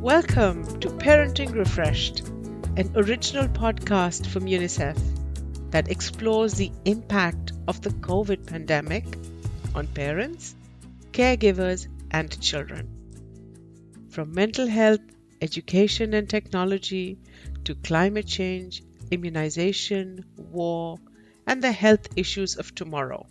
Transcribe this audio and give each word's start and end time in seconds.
Welcome 0.00 0.80
to 0.80 0.88
Parenting 0.88 1.52
Refreshed, 1.54 2.20
an 2.78 2.90
original 2.96 3.48
podcast 3.48 4.26
from 4.26 4.46
UNICEF 4.46 4.98
that 5.72 5.90
explores 5.90 6.54
the 6.54 6.72
impact 6.86 7.52
of 7.68 7.82
the 7.82 7.90
COVID 7.90 8.46
pandemic 8.46 9.04
on 9.74 9.86
parents, 9.88 10.56
caregivers, 11.12 11.86
and 12.10 12.40
children. 12.40 12.88
From 14.08 14.32
mental 14.32 14.66
health, 14.66 15.02
education 15.42 16.14
and 16.14 16.30
technology, 16.30 17.18
to 17.64 17.74
climate 17.74 18.26
change, 18.26 18.82
immunization, 19.10 20.24
war, 20.38 20.96
and 21.46 21.62
the 21.62 21.72
health 21.72 22.08
issues 22.16 22.56
of 22.56 22.74
tomorrow. 22.74 23.26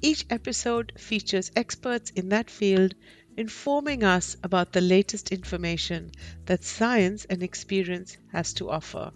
Each 0.00 0.24
episode 0.30 0.94
features 0.96 1.52
experts 1.54 2.10
in 2.10 2.30
that 2.30 2.48
field 2.48 2.94
informing 3.36 4.02
us 4.02 4.36
about 4.42 4.72
the 4.72 4.80
latest 4.80 5.32
information 5.32 6.10
that 6.46 6.64
science 6.64 7.24
and 7.26 7.42
experience 7.42 8.16
has 8.32 8.52
to 8.54 8.70
offer. 8.70 9.12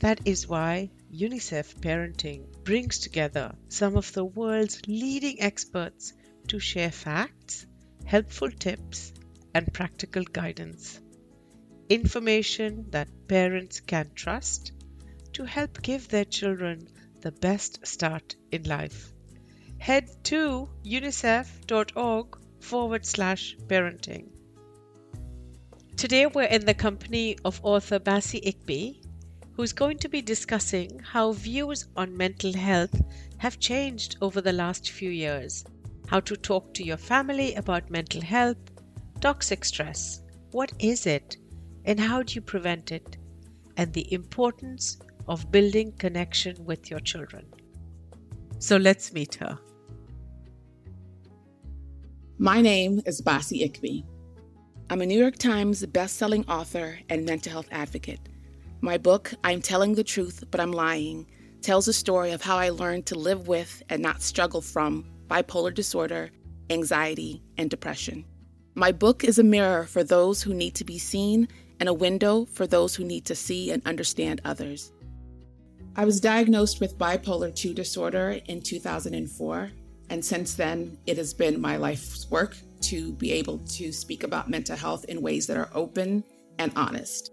That 0.00 0.20
is 0.24 0.48
why 0.48 0.90
UNICEF 1.12 1.80
Parenting 1.80 2.46
brings 2.64 2.98
together 2.98 3.54
some 3.68 3.96
of 3.96 4.12
the 4.12 4.24
world's 4.24 4.80
leading 4.86 5.40
experts 5.40 6.12
to 6.48 6.58
share 6.58 6.90
facts, 6.90 7.66
helpful 8.04 8.50
tips, 8.50 9.12
and 9.54 9.72
practical 9.72 10.24
guidance. 10.24 11.00
Information 11.88 12.86
that 12.90 13.28
parents 13.28 13.80
can 13.80 14.10
trust 14.14 14.72
to 15.34 15.44
help 15.44 15.82
give 15.82 16.08
their 16.08 16.24
children 16.24 16.88
the 17.20 17.32
best 17.32 17.86
start 17.86 18.36
in 18.50 18.62
life 18.64 19.12
head 19.82 20.08
to 20.22 20.68
unicef.org 20.84 22.38
forward 22.62 23.04
slash 23.04 23.56
parenting. 23.66 24.28
Today 25.96 26.26
we're 26.26 26.44
in 26.44 26.64
the 26.64 26.74
company 26.74 27.36
of 27.44 27.60
author 27.62 27.98
Bassey 27.98 28.40
Ikpi, 28.40 29.02
who's 29.54 29.72
going 29.72 29.98
to 29.98 30.08
be 30.08 30.22
discussing 30.22 30.98
how 31.00 31.32
views 31.32 31.86
on 31.96 32.16
mental 32.16 32.52
health 32.52 32.98
have 33.38 33.58
changed 33.60 34.16
over 34.22 34.40
the 34.40 34.52
last 34.52 34.90
few 34.90 35.10
years, 35.10 35.64
how 36.06 36.20
to 36.20 36.36
talk 36.36 36.72
to 36.74 36.84
your 36.84 36.96
family 36.96 37.54
about 37.54 37.90
mental 37.90 38.22
health, 38.22 38.56
toxic 39.20 39.64
stress, 39.64 40.22
what 40.52 40.72
is 40.78 41.06
it, 41.06 41.36
and 41.84 41.98
how 41.98 42.22
do 42.22 42.34
you 42.34 42.40
prevent 42.40 42.92
it, 42.92 43.18
and 43.76 43.92
the 43.92 44.12
importance 44.12 44.98
of 45.28 45.50
building 45.50 45.92
connection 45.92 46.64
with 46.64 46.90
your 46.90 47.00
children. 47.00 47.44
So 48.58 48.76
let's 48.76 49.12
meet 49.12 49.34
her. 49.36 49.58
My 52.42 52.60
name 52.60 53.00
is 53.06 53.22
Bassey 53.22 53.62
Ikpi. 53.62 54.02
I'm 54.90 55.00
a 55.00 55.06
New 55.06 55.16
York 55.16 55.38
Times 55.38 55.86
best-selling 55.86 56.44
author 56.48 56.98
and 57.08 57.24
mental 57.24 57.52
health 57.52 57.68
advocate. 57.70 58.18
My 58.80 58.98
book, 58.98 59.32
I'm 59.44 59.62
Telling 59.62 59.94
the 59.94 60.02
Truth, 60.02 60.42
But 60.50 60.60
I'm 60.60 60.72
Lying, 60.72 61.24
tells 61.60 61.86
the 61.86 61.92
story 61.92 62.32
of 62.32 62.42
how 62.42 62.56
I 62.56 62.70
learned 62.70 63.06
to 63.06 63.14
live 63.14 63.46
with 63.46 63.84
and 63.90 64.02
not 64.02 64.22
struggle 64.22 64.60
from 64.60 65.04
bipolar 65.28 65.72
disorder, 65.72 66.32
anxiety, 66.68 67.44
and 67.58 67.70
depression. 67.70 68.24
My 68.74 68.90
book 68.90 69.22
is 69.22 69.38
a 69.38 69.44
mirror 69.44 69.84
for 69.84 70.02
those 70.02 70.42
who 70.42 70.52
need 70.52 70.74
to 70.74 70.84
be 70.84 70.98
seen 70.98 71.46
and 71.78 71.88
a 71.88 71.94
window 71.94 72.46
for 72.46 72.66
those 72.66 72.96
who 72.96 73.04
need 73.04 73.24
to 73.26 73.36
see 73.36 73.70
and 73.70 73.86
understand 73.86 74.40
others. 74.44 74.90
I 75.94 76.04
was 76.04 76.20
diagnosed 76.20 76.80
with 76.80 76.98
bipolar 76.98 77.54
2 77.54 77.72
disorder 77.72 78.40
in 78.46 78.62
2004 78.62 79.70
and 80.12 80.22
since 80.22 80.52
then, 80.52 80.98
it 81.06 81.16
has 81.16 81.32
been 81.32 81.58
my 81.58 81.78
life's 81.78 82.30
work 82.30 82.54
to 82.82 83.14
be 83.14 83.32
able 83.32 83.56
to 83.60 83.90
speak 83.90 84.24
about 84.24 84.50
mental 84.50 84.76
health 84.76 85.06
in 85.06 85.22
ways 85.22 85.46
that 85.46 85.56
are 85.56 85.70
open 85.72 86.22
and 86.58 86.70
honest. 86.76 87.32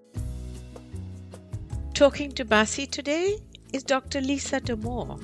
Talking 1.93 2.31
to 2.31 2.45
Bassey 2.45 2.89
today 2.89 3.35
is 3.73 3.83
Dr. 3.83 4.21
Lisa 4.21 4.61
Damour. 4.61 5.19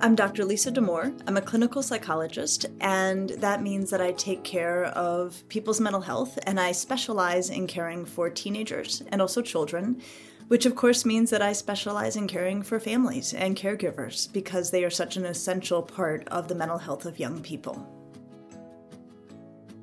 I'm 0.00 0.14
Dr. 0.14 0.46
Lisa 0.46 0.70
Damour. 0.70 1.12
I'm 1.26 1.36
a 1.36 1.42
clinical 1.42 1.82
psychologist, 1.82 2.64
and 2.80 3.28
that 3.28 3.62
means 3.62 3.90
that 3.90 4.00
I 4.00 4.12
take 4.12 4.42
care 4.42 4.86
of 4.86 5.46
people's 5.50 5.82
mental 5.82 6.00
health, 6.00 6.38
and 6.44 6.58
I 6.58 6.72
specialize 6.72 7.50
in 7.50 7.66
caring 7.66 8.06
for 8.06 8.30
teenagers 8.30 9.02
and 9.12 9.20
also 9.20 9.42
children 9.42 10.00
which 10.48 10.66
of 10.66 10.74
course 10.74 11.04
means 11.04 11.30
that 11.30 11.42
I 11.42 11.52
specialize 11.52 12.16
in 12.16 12.26
caring 12.26 12.62
for 12.62 12.78
families 12.80 13.34
and 13.34 13.56
caregivers 13.56 14.32
because 14.32 14.70
they 14.70 14.84
are 14.84 14.90
such 14.90 15.16
an 15.16 15.24
essential 15.24 15.82
part 15.82 16.28
of 16.28 16.48
the 16.48 16.54
mental 16.54 16.78
health 16.78 17.06
of 17.06 17.18
young 17.18 17.40
people. 17.40 17.86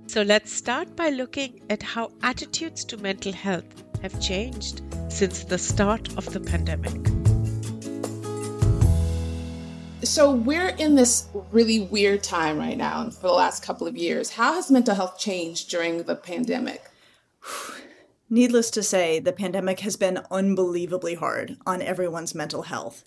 So 0.08 0.24
let's 0.24 0.52
start 0.52 0.96
by 0.96 1.10
looking 1.10 1.62
at 1.70 1.84
how 1.84 2.12
attitudes 2.24 2.84
to 2.86 2.98
mental 2.98 3.32
health 3.32 3.84
have 4.02 4.20
changed 4.20 4.82
since 5.10 5.44
the 5.44 5.58
start 5.58 6.10
of 6.18 6.26
the 6.34 6.40
pandemic. 6.40 7.08
So, 10.02 10.32
we're 10.32 10.70
in 10.70 10.96
this 10.96 11.28
really 11.52 11.82
weird 11.82 12.24
time 12.24 12.58
right 12.58 12.78
now 12.78 13.10
for 13.10 13.28
the 13.28 13.34
last 13.34 13.64
couple 13.64 13.86
of 13.86 13.98
years. 13.98 14.30
How 14.32 14.54
has 14.54 14.72
mental 14.72 14.96
health 14.96 15.20
changed 15.20 15.70
during 15.70 16.04
the 16.04 16.16
pandemic? 16.16 16.82
Needless 18.30 18.70
to 18.72 18.84
say, 18.84 19.20
the 19.20 19.34
pandemic 19.34 19.80
has 19.80 19.98
been 19.98 20.22
unbelievably 20.30 21.16
hard 21.16 21.58
on 21.66 21.82
everyone's 21.82 22.36
mental 22.36 22.64
health. 22.64 23.04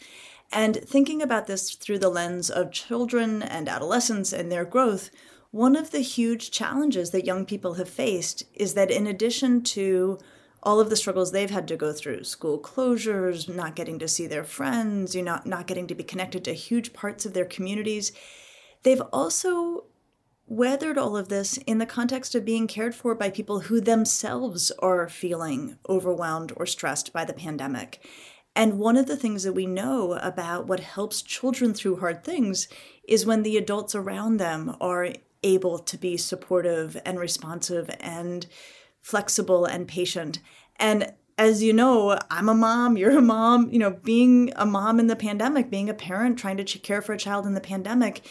And 0.53 0.77
thinking 0.77 1.23
about 1.23 1.47
this 1.47 1.75
through 1.75 2.01
the 2.01 2.09
lens 2.09 2.51
of 2.51 2.73
children 2.73 3.43
and 3.43 3.69
adolescents 3.69 4.33
and 4.33 4.51
their 4.51 4.65
growth, 4.65 5.11
one 5.51 5.77
of 5.77 5.91
the 5.91 6.01
huge 6.01 6.51
challenges 6.51 7.11
that 7.11 7.25
young 7.25 7.47
people 7.47 7.75
have 7.75 7.89
faced 7.89 8.45
is 8.55 8.75
that 8.75 8.91
in 8.91 9.07
addition 9.07 9.63
to 9.63 10.19
all 10.63 10.81
of 10.81 10.91
the 10.91 10.97
struggles 10.97 11.33
they've 11.33 11.51
had 11.51 11.69
to 11.69 11.77
go 11.77 11.93
through 11.93 12.25
school 12.25 12.59
closures, 12.59 13.53
not 13.53 13.77
getting 13.77 13.99
to 13.99 14.09
see 14.09 14.27
their 14.27 14.45
friends, 14.45 15.15
you 15.15 15.23
know, 15.23 15.41
not 15.45 15.67
getting 15.67 15.87
to 15.87 15.95
be 15.95 16.05
connected 16.05 16.45
to 16.45 16.53
huge 16.53 16.93
parts 16.93 17.25
of 17.27 17.33
their 17.33 17.45
communities 17.45 18.13
they've 18.83 19.03
also 19.13 19.85
weathered 20.47 20.99
all 20.99 21.17
of 21.17 21.29
this 21.29 21.57
in 21.59 21.79
the 21.79 21.87
context 21.87 22.35
of 22.35 22.45
being 22.45 22.67
cared 22.67 22.95
for 22.95 23.15
by 23.15 23.31
people 23.31 23.61
who 23.61 23.81
themselves 23.81 24.71
are 24.81 25.09
feeling 25.09 25.79
overwhelmed 25.89 26.53
or 26.57 26.67
stressed 26.67 27.13
by 27.13 27.25
the 27.25 27.33
pandemic. 27.33 28.05
And 28.55 28.79
one 28.79 28.97
of 28.97 29.07
the 29.07 29.17
things 29.17 29.45
that 29.45 29.55
we 29.55 29.67
know 29.67 30.15
about 30.15 30.67
what 30.67 30.81
helps 30.81 31.23
children 31.23 31.73
through 31.73 31.97
hard 31.97 32.23
things 32.23 32.69
is 33.09 33.25
when 33.25 33.43
the 33.43 33.57
adults 33.57 33.95
around 33.95 34.37
them 34.37 34.77
are 34.81 35.15
able 35.43 35.79
to 35.79 35.97
be 35.97 36.17
supportive 36.17 37.01
and 37.05 37.19
responsive 37.19 37.91
and 37.99 38.47
flexible 39.01 39.65
and 39.65 39.89
patient. 39.89 40.39
And 40.77 41.13
as 41.39 41.63
you 41.63 41.73
know, 41.73 42.19
I'm 42.31 42.49
a 42.49 42.55
mom, 42.55 42.97
you're 42.97 43.17
a 43.17 43.23
mom, 43.23 43.71
you 43.73 43.79
know, 43.79 43.91
being 43.91 44.53
a 44.55 44.67
mom 44.67 45.01
in 45.01 45.07
the 45.07 45.17
pandemic, 45.17 45.71
being 45.71 45.89
a 45.89 45.95
parent 45.95 46.39
trying 46.39 46.59
to 46.59 46.79
care 46.79 47.03
for 47.03 47.15
a 47.15 47.19
child 47.19 47.47
in 47.47 47.55
the 47.55 47.61
pandemic 47.61 48.23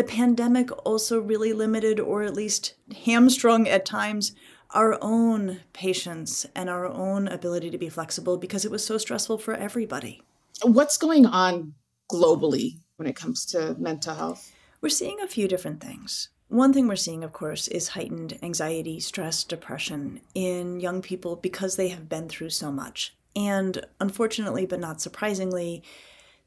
the 0.00 0.04
pandemic 0.04 0.70
also 0.86 1.20
really 1.20 1.52
limited, 1.52 2.00
or 2.00 2.22
at 2.22 2.32
least 2.32 2.72
hamstrung 3.04 3.68
at 3.68 3.84
times, 3.84 4.32
our 4.70 4.96
own 5.02 5.60
patience 5.74 6.46
and 6.56 6.70
our 6.70 6.86
own 6.86 7.28
ability 7.28 7.68
to 7.68 7.76
be 7.76 7.90
flexible 7.90 8.38
because 8.38 8.64
it 8.64 8.70
was 8.70 8.82
so 8.82 8.96
stressful 8.96 9.36
for 9.36 9.52
everybody. 9.52 10.22
What's 10.62 10.96
going 10.96 11.26
on 11.26 11.74
globally 12.10 12.78
when 12.96 13.08
it 13.08 13.14
comes 13.14 13.44
to 13.46 13.76
mental 13.78 14.14
health? 14.14 14.50
We're 14.80 14.88
seeing 14.88 15.20
a 15.20 15.28
few 15.28 15.46
different 15.46 15.82
things. 15.82 16.30
One 16.48 16.72
thing 16.72 16.88
we're 16.88 16.96
seeing, 16.96 17.22
of 17.22 17.34
course, 17.34 17.68
is 17.68 17.88
heightened 17.88 18.38
anxiety, 18.42 19.00
stress, 19.00 19.44
depression 19.44 20.22
in 20.34 20.80
young 20.80 21.02
people 21.02 21.36
because 21.36 21.76
they 21.76 21.88
have 21.88 22.08
been 22.08 22.30
through 22.30 22.50
so 22.50 22.72
much. 22.72 23.14
And 23.36 23.84
unfortunately, 24.00 24.64
but 24.64 24.80
not 24.80 25.02
surprisingly, 25.02 25.82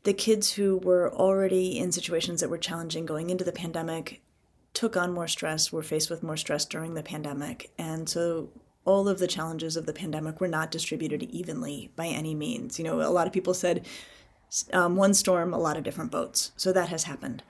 the 0.03 0.13
kids 0.13 0.53
who 0.53 0.77
were 0.77 1.13
already 1.13 1.79
in 1.79 1.91
situations 1.91 2.41
that 2.41 2.49
were 2.49 2.57
challenging 2.57 3.05
going 3.05 3.29
into 3.29 3.43
the 3.43 3.51
pandemic 3.51 4.21
took 4.73 4.97
on 4.97 5.13
more 5.13 5.27
stress, 5.27 5.71
were 5.71 5.83
faced 5.83 6.09
with 6.09 6.23
more 6.23 6.37
stress 6.37 6.65
during 6.65 6.93
the 6.93 7.03
pandemic. 7.03 7.71
And 7.77 8.09
so 8.09 8.49
all 8.85 9.07
of 9.07 9.19
the 9.19 9.27
challenges 9.27 9.77
of 9.77 9.85
the 9.85 9.93
pandemic 9.93 10.41
were 10.41 10.47
not 10.47 10.71
distributed 10.71 11.23
evenly 11.23 11.91
by 11.95 12.07
any 12.07 12.35
means. 12.35 12.79
You 12.79 12.85
know, 12.85 13.01
a 13.01 13.11
lot 13.11 13.27
of 13.27 13.33
people 13.33 13.53
said 13.53 13.85
um, 14.73 14.95
one 14.95 15.13
storm, 15.13 15.53
a 15.53 15.59
lot 15.59 15.77
of 15.77 15.83
different 15.83 16.11
boats. 16.11 16.51
So 16.57 16.73
that 16.73 16.89
has 16.89 17.03
happened. 17.03 17.43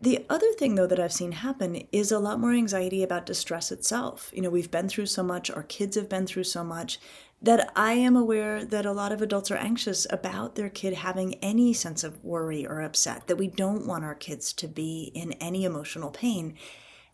The 0.00 0.24
other 0.30 0.52
thing, 0.52 0.76
though, 0.76 0.86
that 0.86 1.00
I've 1.00 1.12
seen 1.12 1.32
happen 1.32 1.82
is 1.90 2.12
a 2.12 2.20
lot 2.20 2.38
more 2.38 2.52
anxiety 2.52 3.02
about 3.02 3.26
distress 3.26 3.72
itself. 3.72 4.30
You 4.32 4.42
know, 4.42 4.50
we've 4.50 4.70
been 4.70 4.88
through 4.88 5.06
so 5.06 5.24
much, 5.24 5.50
our 5.50 5.64
kids 5.64 5.96
have 5.96 6.08
been 6.08 6.26
through 6.26 6.44
so 6.44 6.62
much, 6.62 7.00
that 7.40 7.70
I 7.76 7.92
am 7.92 8.16
aware 8.16 8.64
that 8.64 8.86
a 8.86 8.92
lot 8.92 9.12
of 9.12 9.22
adults 9.22 9.50
are 9.50 9.56
anxious 9.56 10.06
about 10.10 10.56
their 10.56 10.68
kid 10.68 10.94
having 10.94 11.34
any 11.34 11.72
sense 11.72 12.02
of 12.02 12.22
worry 12.24 12.66
or 12.66 12.80
upset, 12.80 13.26
that 13.28 13.36
we 13.36 13.46
don't 13.46 13.86
want 13.86 14.04
our 14.04 14.14
kids 14.14 14.52
to 14.54 14.66
be 14.66 15.12
in 15.14 15.32
any 15.34 15.64
emotional 15.64 16.10
pain. 16.10 16.54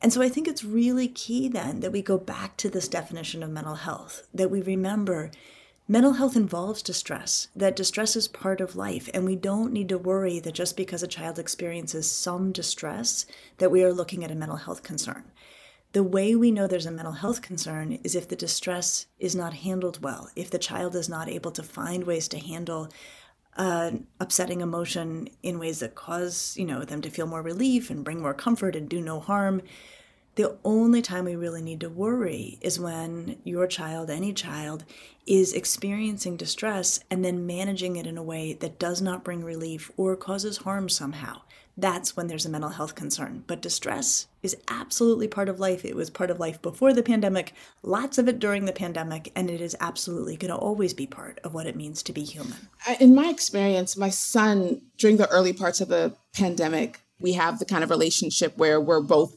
And 0.00 0.12
so 0.12 0.22
I 0.22 0.28
think 0.28 0.48
it's 0.48 0.64
really 0.64 1.08
key 1.08 1.48
then 1.48 1.80
that 1.80 1.92
we 1.92 2.02
go 2.02 2.18
back 2.18 2.56
to 2.58 2.70
this 2.70 2.88
definition 2.88 3.42
of 3.42 3.50
mental 3.50 3.74
health, 3.74 4.26
that 4.32 4.50
we 4.50 4.62
remember 4.62 5.30
mental 5.86 6.14
health 6.14 6.36
involves 6.36 6.82
distress, 6.82 7.48
that 7.54 7.76
distress 7.76 8.16
is 8.16 8.26
part 8.26 8.62
of 8.62 8.76
life, 8.76 9.10
and 9.12 9.26
we 9.26 9.36
don't 9.36 9.72
need 9.72 9.90
to 9.90 9.98
worry 9.98 10.40
that 10.40 10.54
just 10.54 10.76
because 10.76 11.02
a 11.02 11.06
child 11.06 11.38
experiences 11.38 12.10
some 12.10 12.52
distress 12.52 13.26
that 13.58 13.70
we 13.70 13.84
are 13.84 13.92
looking 13.92 14.24
at 14.24 14.30
a 14.30 14.34
mental 14.34 14.56
health 14.56 14.82
concern 14.82 15.24
The 15.94 16.02
way 16.02 16.34
we 16.34 16.50
know 16.50 16.66
there's 16.66 16.86
a 16.86 16.90
mental 16.90 17.12
health 17.12 17.40
concern 17.40 18.00
is 18.02 18.16
if 18.16 18.26
the 18.26 18.34
distress 18.34 19.06
is 19.20 19.36
not 19.36 19.54
handled 19.54 20.02
well, 20.02 20.28
if 20.34 20.50
the 20.50 20.58
child 20.58 20.96
is 20.96 21.08
not 21.08 21.28
able 21.28 21.52
to 21.52 21.62
find 21.62 22.02
ways 22.02 22.26
to 22.28 22.38
handle 22.40 22.88
uh, 23.56 23.92
upsetting 24.18 24.60
emotion 24.60 25.28
in 25.44 25.60
ways 25.60 25.78
that 25.78 25.94
cause 25.94 26.56
you 26.56 26.64
know 26.64 26.84
them 26.84 27.00
to 27.00 27.10
feel 27.10 27.28
more 27.28 27.42
relief 27.42 27.90
and 27.90 28.02
bring 28.02 28.20
more 28.20 28.34
comfort 28.34 28.74
and 28.74 28.88
do 28.88 29.00
no 29.00 29.20
harm 29.20 29.62
the 30.36 30.56
only 30.64 31.00
time 31.00 31.24
we 31.24 31.36
really 31.36 31.62
need 31.62 31.80
to 31.80 31.88
worry 31.88 32.58
is 32.60 32.80
when 32.80 33.36
your 33.44 33.66
child, 33.66 34.10
any 34.10 34.32
child, 34.32 34.84
is 35.26 35.52
experiencing 35.52 36.36
distress 36.36 37.00
and 37.10 37.24
then 37.24 37.46
managing 37.46 37.96
it 37.96 38.06
in 38.06 38.18
a 38.18 38.22
way 38.22 38.52
that 38.52 38.78
does 38.78 39.00
not 39.00 39.24
bring 39.24 39.44
relief 39.44 39.90
or 39.96 40.16
causes 40.16 40.58
harm 40.58 40.88
somehow. 40.88 41.40
That's 41.76 42.16
when 42.16 42.28
there's 42.28 42.46
a 42.46 42.50
mental 42.50 42.70
health 42.70 42.94
concern. 42.94 43.42
But 43.46 43.60
distress 43.60 44.28
is 44.42 44.56
absolutely 44.68 45.26
part 45.26 45.48
of 45.48 45.58
life. 45.58 45.84
It 45.84 45.96
was 45.96 46.08
part 46.08 46.30
of 46.30 46.38
life 46.38 46.62
before 46.62 46.92
the 46.92 47.02
pandemic, 47.02 47.52
lots 47.82 48.18
of 48.18 48.28
it 48.28 48.38
during 48.38 48.64
the 48.64 48.72
pandemic, 48.72 49.32
and 49.34 49.50
it 49.50 49.60
is 49.60 49.76
absolutely 49.80 50.36
going 50.36 50.52
to 50.52 50.56
always 50.56 50.94
be 50.94 51.06
part 51.06 51.40
of 51.42 51.52
what 51.54 51.66
it 51.66 51.74
means 51.74 52.02
to 52.04 52.12
be 52.12 52.22
human. 52.22 52.68
In 53.00 53.14
my 53.14 53.28
experience, 53.28 53.96
my 53.96 54.10
son, 54.10 54.82
during 54.98 55.16
the 55.16 55.28
early 55.30 55.52
parts 55.52 55.80
of 55.80 55.88
the 55.88 56.14
pandemic, 56.32 57.00
we 57.18 57.32
have 57.32 57.58
the 57.58 57.64
kind 57.64 57.82
of 57.82 57.90
relationship 57.90 58.56
where 58.56 58.80
we're 58.80 59.00
both 59.00 59.36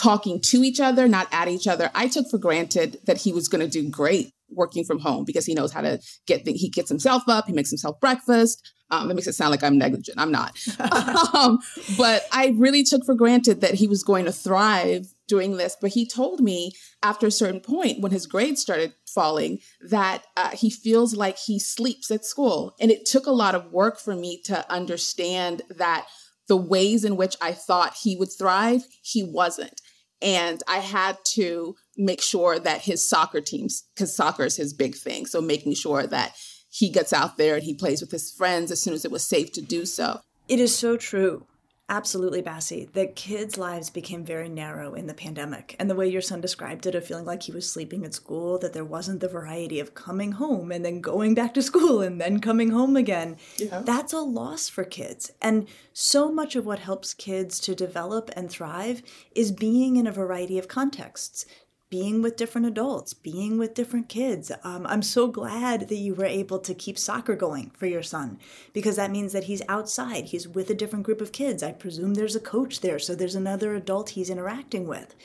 talking 0.00 0.40
to 0.40 0.64
each 0.64 0.80
other, 0.80 1.06
not 1.06 1.28
at 1.30 1.48
each 1.48 1.66
other. 1.66 1.90
I 1.94 2.08
took 2.08 2.28
for 2.30 2.38
granted 2.38 2.98
that 3.04 3.18
he 3.18 3.32
was 3.32 3.48
going 3.48 3.60
to 3.60 3.68
do 3.68 3.88
great 3.88 4.32
working 4.48 4.84
from 4.84 4.98
home 4.98 5.24
because 5.24 5.46
he 5.46 5.54
knows 5.54 5.72
how 5.72 5.82
to 5.82 6.00
get 6.26 6.44
things. 6.44 6.60
He 6.60 6.70
gets 6.70 6.88
himself 6.88 7.24
up, 7.28 7.46
he 7.46 7.52
makes 7.52 7.70
himself 7.70 8.00
breakfast. 8.00 8.72
Um, 8.92 9.06
that 9.06 9.14
makes 9.14 9.28
it 9.28 9.34
sound 9.34 9.52
like 9.52 9.62
I'm 9.62 9.78
negligent. 9.78 10.18
I'm 10.18 10.32
not. 10.32 10.58
um, 11.34 11.60
but 11.96 12.24
I 12.32 12.56
really 12.56 12.82
took 12.82 13.04
for 13.04 13.14
granted 13.14 13.60
that 13.60 13.74
he 13.74 13.86
was 13.86 14.02
going 14.02 14.24
to 14.24 14.32
thrive 14.32 15.06
doing 15.28 15.58
this. 15.58 15.76
But 15.80 15.90
he 15.92 16.08
told 16.08 16.40
me 16.40 16.72
after 17.00 17.28
a 17.28 17.30
certain 17.30 17.60
point, 17.60 18.00
when 18.00 18.10
his 18.10 18.26
grades 18.26 18.60
started 18.60 18.92
falling, 19.06 19.60
that 19.80 20.24
uh, 20.36 20.50
he 20.50 20.70
feels 20.70 21.14
like 21.14 21.38
he 21.38 21.60
sleeps 21.60 22.10
at 22.10 22.24
school. 22.24 22.74
And 22.80 22.90
it 22.90 23.06
took 23.06 23.26
a 23.26 23.30
lot 23.30 23.54
of 23.54 23.70
work 23.70 24.00
for 24.00 24.16
me 24.16 24.42
to 24.46 24.68
understand 24.68 25.62
that 25.70 26.08
the 26.48 26.56
ways 26.56 27.04
in 27.04 27.14
which 27.14 27.36
I 27.40 27.52
thought 27.52 27.94
he 28.02 28.16
would 28.16 28.32
thrive, 28.36 28.82
he 29.02 29.22
wasn't. 29.22 29.80
And 30.22 30.62
I 30.68 30.78
had 30.78 31.18
to 31.32 31.76
make 31.96 32.20
sure 32.20 32.58
that 32.58 32.82
his 32.82 33.08
soccer 33.08 33.40
teams, 33.40 33.84
because 33.94 34.14
soccer 34.14 34.44
is 34.44 34.56
his 34.56 34.74
big 34.74 34.94
thing. 34.94 35.26
So 35.26 35.40
making 35.40 35.74
sure 35.74 36.06
that 36.06 36.34
he 36.70 36.90
gets 36.90 37.12
out 37.12 37.36
there 37.36 37.54
and 37.54 37.64
he 37.64 37.74
plays 37.74 38.00
with 38.00 38.10
his 38.10 38.30
friends 38.30 38.70
as 38.70 38.82
soon 38.82 38.94
as 38.94 39.04
it 39.04 39.10
was 39.10 39.24
safe 39.24 39.52
to 39.52 39.62
do 39.62 39.86
so. 39.86 40.20
It 40.48 40.60
is 40.60 40.76
so 40.76 40.96
true. 40.96 41.46
Absolutely, 41.90 42.40
Bassey. 42.40 42.90
That 42.92 43.16
kids' 43.16 43.58
lives 43.58 43.90
became 43.90 44.24
very 44.24 44.48
narrow 44.48 44.94
in 44.94 45.08
the 45.08 45.12
pandemic. 45.12 45.74
And 45.80 45.90
the 45.90 45.96
way 45.96 46.06
your 46.06 46.22
son 46.22 46.40
described 46.40 46.86
it, 46.86 46.94
of 46.94 47.04
feeling 47.04 47.24
like 47.24 47.42
he 47.42 47.52
was 47.52 47.68
sleeping 47.68 48.04
at 48.04 48.14
school, 48.14 48.58
that 48.58 48.72
there 48.72 48.84
wasn't 48.84 49.18
the 49.18 49.28
variety 49.28 49.80
of 49.80 49.92
coming 49.92 50.32
home 50.32 50.70
and 50.70 50.84
then 50.84 51.00
going 51.00 51.34
back 51.34 51.52
to 51.54 51.62
school 51.70 52.00
and 52.00 52.20
then 52.20 52.38
coming 52.38 52.70
home 52.70 52.96
again, 52.96 53.36
yeah. 53.56 53.80
that's 53.80 54.12
a 54.12 54.20
loss 54.20 54.68
for 54.68 54.84
kids. 54.84 55.32
And 55.42 55.66
so 55.92 56.30
much 56.30 56.54
of 56.54 56.64
what 56.64 56.78
helps 56.78 57.12
kids 57.12 57.58
to 57.60 57.74
develop 57.74 58.30
and 58.36 58.48
thrive 58.48 59.02
is 59.34 59.50
being 59.50 59.96
in 59.96 60.06
a 60.06 60.12
variety 60.12 60.58
of 60.60 60.68
contexts, 60.68 61.44
being 61.90 62.22
with 62.22 62.36
different 62.36 62.68
adults, 62.68 63.12
being 63.12 63.58
with 63.58 63.74
different 63.74 64.08
kids. 64.08 64.52
Um, 64.62 64.86
I'm 64.86 65.02
so 65.02 65.26
glad 65.26 65.88
that 65.88 65.96
you 65.96 66.14
were 66.14 66.24
able 66.24 66.60
to 66.60 66.72
keep 66.72 66.96
soccer 66.96 67.34
going 67.34 67.70
for 67.70 67.86
your 67.86 68.02
son 68.02 68.38
because 68.72 68.94
that 68.94 69.10
means 69.10 69.32
that 69.32 69.44
he's 69.44 69.62
outside, 69.68 70.26
he's 70.26 70.46
with 70.46 70.70
a 70.70 70.74
different 70.74 71.04
group 71.04 71.20
of 71.20 71.32
kids. 71.32 71.64
I 71.64 71.72
presume 71.72 72.14
there's 72.14 72.36
a 72.36 72.40
coach 72.40 72.80
there, 72.80 73.00
so 73.00 73.14
there's 73.16 73.34
another 73.34 73.74
adult 73.74 74.10
he's 74.10 74.30
interacting 74.30 74.86
with. 74.86 75.16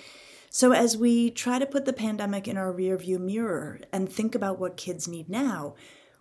So, 0.49 0.71
as 0.71 0.97
we 0.97 1.29
try 1.31 1.59
to 1.59 1.65
put 1.65 1.85
the 1.85 1.93
pandemic 1.93 2.47
in 2.47 2.57
our 2.57 2.73
rearview 2.73 3.19
mirror 3.19 3.81
and 3.91 4.09
think 4.09 4.33
about 4.33 4.57
what 4.57 4.77
kids 4.77 5.07
need 5.07 5.29
now, 5.29 5.75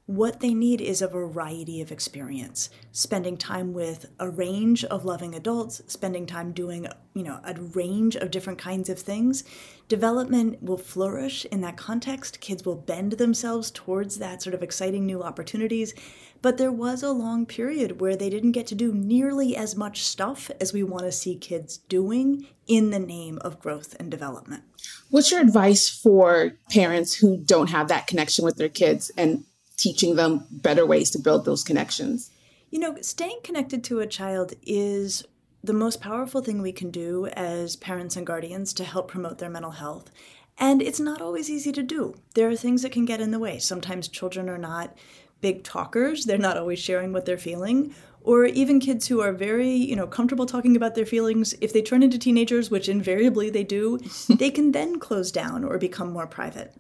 what 0.07 0.41
they 0.41 0.53
need 0.53 0.83
is 0.83 1.01
a 1.01 1.09
variety 1.09 1.81
of 1.81 1.91
experience, 1.91 2.69
spending 2.93 3.39
time 3.39 3.73
with 3.73 4.05
a 4.21 4.29
range 4.29 4.85
of 4.85 5.07
loving 5.07 5.35
adults, 5.35 5.81
spending 5.87 6.27
time 6.27 6.53
doing, 6.53 6.87
you 7.15 7.23
know, 7.23 7.41
a 7.43 7.55
range 7.55 8.15
of 8.15 8.31
different 8.31 8.59
kinds 8.59 8.91
of 8.91 8.99
things. 8.99 9.45
Development 9.89 10.63
will 10.63 10.77
flourish 10.77 11.47
in 11.47 11.63
that 11.63 11.79
context. 11.79 12.41
Kids 12.41 12.67
will 12.67 12.77
bend 12.77 13.13
themselves 13.13 13.71
towards 13.71 14.19
that 14.19 14.43
sort 14.43 14.55
of 14.55 14.63
exciting 14.63 15.07
new 15.07 15.23
opportunities. 15.23 15.95
But 16.43 16.59
there 16.59 16.73
was 16.73 17.03
a 17.03 17.11
long 17.11 17.47
period 17.47 18.03
where 18.03 18.17
they 18.17 18.29
didn't 18.29 18.53
get 18.53 18.67
to 18.67 18.75
do 18.75 18.93
nearly 18.93 19.57
as 19.57 19.75
much 19.75 20.03
stuff 20.03 20.51
as 20.61 20.75
we 20.75 20.83
want 20.83 21.05
to 21.05 21.13
see 21.13 21.37
kids 21.37 21.79
doing 21.79 22.47
in 22.67 22.91
the 22.91 22.99
name 22.99 23.39
of 23.39 23.59
growth 23.59 23.97
and 23.99 24.11
development. 24.11 24.65
What's 25.09 25.31
your 25.31 25.41
advice 25.41 25.89
for 25.89 26.53
parents 26.69 27.15
who 27.15 27.39
don't 27.39 27.71
have 27.71 27.89
that 27.89 28.07
connection 28.07 28.45
with 28.45 28.57
their 28.57 28.69
kids 28.69 29.11
and 29.17 29.45
teaching 29.77 30.17
them 30.17 30.47
better 30.51 30.87
ways 30.87 31.11
to 31.11 31.19
build 31.19 31.45
those 31.45 31.65
connections. 31.65 32.31
You 32.71 32.79
know, 32.79 32.97
staying 33.01 33.41
connected 33.43 33.85
to 33.85 34.01
a 34.01 34.07
child 34.07 34.55
is 34.63 35.25
the 35.63 35.73
most 35.73 36.01
powerful 36.01 36.43
thing 36.43 36.61
we 36.61 36.73
can 36.73 36.91
do 36.91 37.27
as 37.29 37.77
parents 37.77 38.17
and 38.17 38.27
guardians 38.27 38.73
to 38.75 38.85
help 38.85 39.09
promote 39.09 39.39
their 39.39 39.49
mental 39.49 39.71
health. 39.71 40.11
And 40.59 40.83
it's 40.83 41.01
not 41.01 41.21
always 41.21 41.51
easy 41.51 41.73
to 41.73 41.83
do. 41.83 42.15
There 42.35 42.49
are 42.49 42.57
things 42.57 42.83
that 42.83 42.93
can 42.93 43.05
get 43.05 43.21
in 43.21 43.31
the 43.31 43.39
way. 43.39 43.59
Sometimes 43.59 44.09
children 44.09 44.49
are 44.49 44.59
not 44.59 44.97
big 45.41 45.65
talkers, 45.65 46.25
they're 46.25 46.39
not 46.39 46.57
always 46.57 46.79
sharing 46.79 47.13
what 47.13 47.27
they're 47.27 47.39
feeling. 47.39 47.95
Or 48.23 48.47
even 48.47 48.81
kids 48.81 49.07
who 49.07 49.21
are 49.21 49.33
very, 49.33 49.71
you 49.71 49.95
know, 49.95 50.07
comfortable 50.07 50.47
talking 50.47 50.77
about 50.77 50.95
their 50.95 51.05
feelings, 51.05 51.55
if 51.61 51.73
they 51.73 51.83
turn 51.83 52.03
into 52.03 52.19
teenagers, 52.19 52.71
which 52.71 52.89
invariably 52.89 53.51
they 53.51 53.65
do, 53.65 53.99
they 54.29 54.51
can 54.51 54.73
then 54.73 54.99
close 54.99 55.31
down 55.31 55.65
or 55.65 55.77
become 55.79 56.13
more 56.13 56.27
private. 56.27 56.75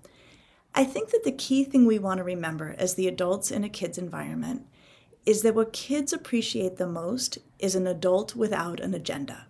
I 0.74 0.84
think 0.84 1.10
that 1.10 1.22
the 1.22 1.32
key 1.32 1.64
thing 1.64 1.86
we 1.86 2.00
want 2.00 2.18
to 2.18 2.24
remember 2.24 2.74
as 2.78 2.94
the 2.94 3.06
adults 3.06 3.52
in 3.52 3.62
a 3.62 3.68
kid's 3.68 3.96
environment 3.96 4.66
is 5.24 5.42
that 5.42 5.54
what 5.54 5.72
kids 5.72 6.12
appreciate 6.12 6.76
the 6.76 6.86
most 6.86 7.38
is 7.58 7.74
an 7.74 7.86
adult 7.86 8.34
without 8.34 8.80
an 8.80 8.92
agenda. 8.92 9.46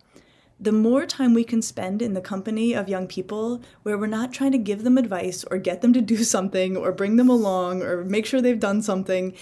The 0.61 0.71
more 0.71 1.05
time 1.07 1.35
we 1.35 1.43
can 1.43 1.63
spend 1.63 2.01
in 2.01 2.15
the 2.15 2.21
company 2.21 2.75
of 2.75 2.89
young 2.89 3.09
people 3.09 3.63
where 3.83 3.99
we're 3.99 4.07
not 4.07 4.33
trying 4.33 4.53
to 4.53 4.59
give 4.59 4.85
them 4.85 4.99
advice 4.99 5.45
or 5.45 5.59
get 5.59 5.81
them 5.81 5.93
to 5.95 6.01
do 6.01 6.23
something 6.25 6.77
or 6.77 6.93
bring 6.93 7.17
them 7.17 7.31
along 7.31 7.83
or 7.83 8.05
make 8.05 8.27
sure 8.27 8.41
they've 8.41 8.61
done 8.61 8.83
something, 8.83 9.35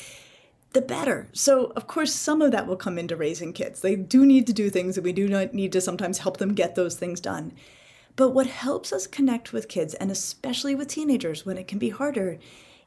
the 0.73 0.81
better. 0.81 1.29
So, 1.33 1.73
of 1.77 1.87
course, 1.87 2.15
some 2.15 2.41
of 2.41 2.53
that 2.53 2.67
will 2.67 2.77
come 2.77 2.97
into 2.97 3.17
raising 3.17 3.53
kids. 3.53 3.81
They 3.81 3.97
do 3.97 4.25
need 4.25 4.47
to 4.47 4.55
do 4.55 4.71
things, 4.71 4.97
and 4.97 5.05
we 5.05 5.13
do 5.13 5.29
need 5.53 5.73
to 5.73 5.81
sometimes 5.81 6.19
help 6.19 6.39
them 6.39 6.55
get 6.55 6.77
those 6.77 6.95
things 6.95 7.21
done. 7.21 7.53
But 8.17 8.31
what 8.31 8.47
helps 8.47 8.93
us 8.93 9.07
connect 9.07 9.53
with 9.53 9.69
kids, 9.69 9.95
and 9.95 10.11
especially 10.11 10.75
with 10.75 10.89
teenagers 10.89 11.47
when 11.47 11.59
it 11.59 11.67
can 11.67 11.79
be 11.79 11.91
harder, 11.91 12.39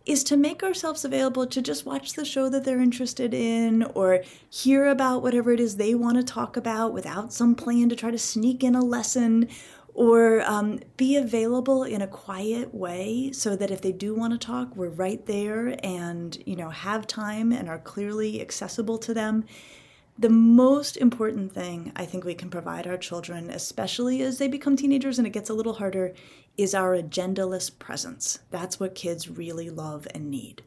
is 0.05 0.23
to 0.23 0.37
make 0.37 0.61
ourselves 0.61 1.03
available 1.03 1.47
to 1.47 1.61
just 1.61 1.85
watch 1.85 2.13
the 2.13 2.25
show 2.25 2.47
that 2.49 2.63
they're 2.63 2.81
interested 2.81 3.33
in 3.33 3.83
or 3.95 4.23
hear 4.49 4.87
about 4.87 5.23
whatever 5.23 5.51
it 5.51 5.59
is 5.59 5.77
they 5.77 5.95
want 5.95 6.17
to 6.17 6.23
talk 6.23 6.55
about 6.55 6.93
without 6.93 7.33
some 7.33 7.55
plan 7.55 7.89
to 7.89 7.95
try 7.95 8.11
to 8.11 8.19
sneak 8.19 8.63
in 8.63 8.75
a 8.75 8.83
lesson 8.83 9.49
or 9.95 10.43
um, 10.43 10.79
be 10.97 11.15
available 11.15 11.83
in 11.83 12.01
a 12.01 12.07
quiet 12.07 12.75
way 12.75 13.31
so 13.31 13.55
that 13.55 13.71
if 13.71 13.81
they 13.81 13.93
do 13.93 14.13
want 14.13 14.33
to 14.33 14.37
talk 14.37 14.75
we're 14.75 14.89
right 14.89 15.25
there 15.25 15.75
and 15.83 16.37
you 16.45 16.55
know 16.55 16.69
have 16.69 17.07
time 17.07 17.51
and 17.51 17.69
are 17.69 17.79
clearly 17.79 18.41
accessible 18.41 18.97
to 18.97 19.13
them 19.13 19.45
the 20.17 20.29
most 20.29 20.95
important 20.97 21.53
thing 21.53 21.91
I 21.95 22.05
think 22.05 22.23
we 22.23 22.35
can 22.35 22.49
provide 22.49 22.87
our 22.87 22.97
children, 22.97 23.49
especially 23.49 24.21
as 24.21 24.37
they 24.37 24.47
become 24.47 24.77
teenagers 24.77 25.17
and 25.17 25.27
it 25.27 25.33
gets 25.33 25.49
a 25.49 25.53
little 25.53 25.73
harder, 25.73 26.13
is 26.57 26.73
our 26.73 26.95
agendaless 26.95 27.77
presence. 27.77 28.39
That's 28.49 28.79
what 28.79 28.95
kids 28.95 29.29
really 29.29 29.69
love 29.69 30.07
and 30.13 30.31
need. 30.31 30.63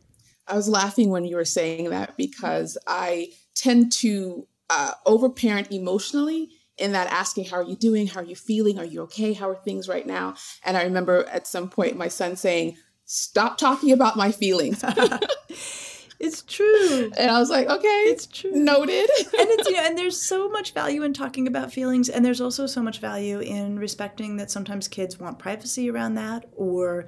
I 0.47 0.55
was 0.55 0.69
laughing 0.69 1.11
when 1.11 1.25
you 1.25 1.37
were 1.37 1.45
saying 1.45 1.91
that 1.91 2.17
because 2.17 2.77
I 2.87 3.33
tend 3.55 3.93
to 3.93 4.47
uh, 4.71 4.93
overparent 5.07 5.73
emotionally 5.73 6.51
in 6.77 6.93
that 6.93 7.09
asking, 7.09 7.47
How 7.47 7.59
are 7.59 7.65
you 7.65 7.77
doing? 7.77 8.07
How 8.07 8.21
are 8.21 8.25
you 8.25 8.37
feeling? 8.37 8.79
Are 8.79 8.85
you 8.85 9.03
okay? 9.03 9.33
How 9.33 9.51
are 9.51 9.57
things 9.57 9.89
right 9.89 10.07
now? 10.07 10.35
And 10.65 10.77
I 10.77 10.85
remember 10.85 11.25
at 11.25 11.47
some 11.47 11.69
point 11.69 11.97
my 11.97 12.09
son 12.09 12.37
saying, 12.37 12.77
Stop 13.05 13.57
talking 13.57 13.93
about 13.93 14.17
my 14.17 14.31
feelings. 14.31 14.85
It's 16.21 16.43
true. 16.43 17.13
And 17.17 17.31
I 17.31 17.39
was 17.39 17.49
like, 17.49 17.69
okay, 17.69 17.87
it's 17.87 18.27
true. 18.27 18.51
Noted. 18.51 19.09
and 19.19 19.49
it's 19.51 19.69
you 19.69 19.77
know, 19.77 19.85
and 19.85 19.97
there's 19.99 20.21
so 20.21 20.49
much 20.49 20.75
value 20.75 21.03
in 21.05 21.13
talking 21.13 21.47
about 21.47 21.73
feelings, 21.73 22.09
and 22.09 22.25
there's 22.25 22.41
also 22.41 22.67
so 22.67 22.83
much 22.83 22.99
value 22.99 23.39
in 23.39 23.79
respecting 23.79 24.37
that 24.37 24.51
sometimes 24.51 24.89
kids 24.89 25.19
want 25.19 25.39
privacy 25.39 25.91
around 25.91 26.15
that, 26.15 26.47
or 26.57 27.07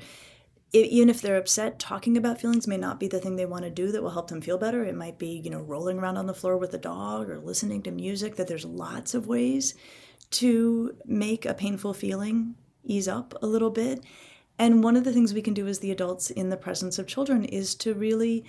even 0.73 1.09
if 1.09 1.21
they're 1.21 1.37
upset, 1.37 1.81
talking 1.81 2.17
about 2.17 2.41
feelings 2.41 2.69
may 2.69 2.77
not 2.77 3.01
be 3.01 3.09
the 3.09 3.19
thing 3.19 3.35
they 3.35 3.47
want 3.47 3.65
to 3.65 3.71
do 3.71 3.91
that 3.91 4.03
will 4.03 4.11
help 4.11 4.29
them 4.29 4.41
feel 4.41 4.59
better. 4.59 4.85
It 4.85 4.95
might 4.95 5.19
be, 5.19 5.41
you 5.43 5.51
know, 5.51 5.61
rolling 5.61 5.99
around 5.99 6.17
on 6.17 6.27
the 6.27 6.35
floor 6.35 6.57
with 6.57 6.73
a 6.75 6.79
dog 6.79 7.29
or 7.29 7.41
listening 7.41 7.83
to 7.83 7.91
music. 7.91 8.37
That 8.37 8.47
there's 8.47 8.65
lots 8.65 9.13
of 9.13 9.27
ways 9.27 9.75
to 10.31 10.95
make 11.05 11.45
a 11.45 11.55
painful 11.55 11.95
feeling 11.95 12.55
ease 12.85 13.09
up 13.09 13.35
a 13.43 13.47
little 13.47 13.71
bit. 13.71 14.05
And 14.59 14.85
one 14.85 14.97
of 14.97 15.05
the 15.05 15.13
things 15.13 15.35
we 15.35 15.43
can 15.43 15.55
do 15.55 15.67
as 15.67 15.81
the 15.81 15.91
adults 15.91 16.31
in 16.31 16.51
the 16.51 16.57
presence 16.57 16.99
of 16.99 17.07
children 17.07 17.45
is 17.45 17.75
to 17.77 17.95
really 17.95 18.45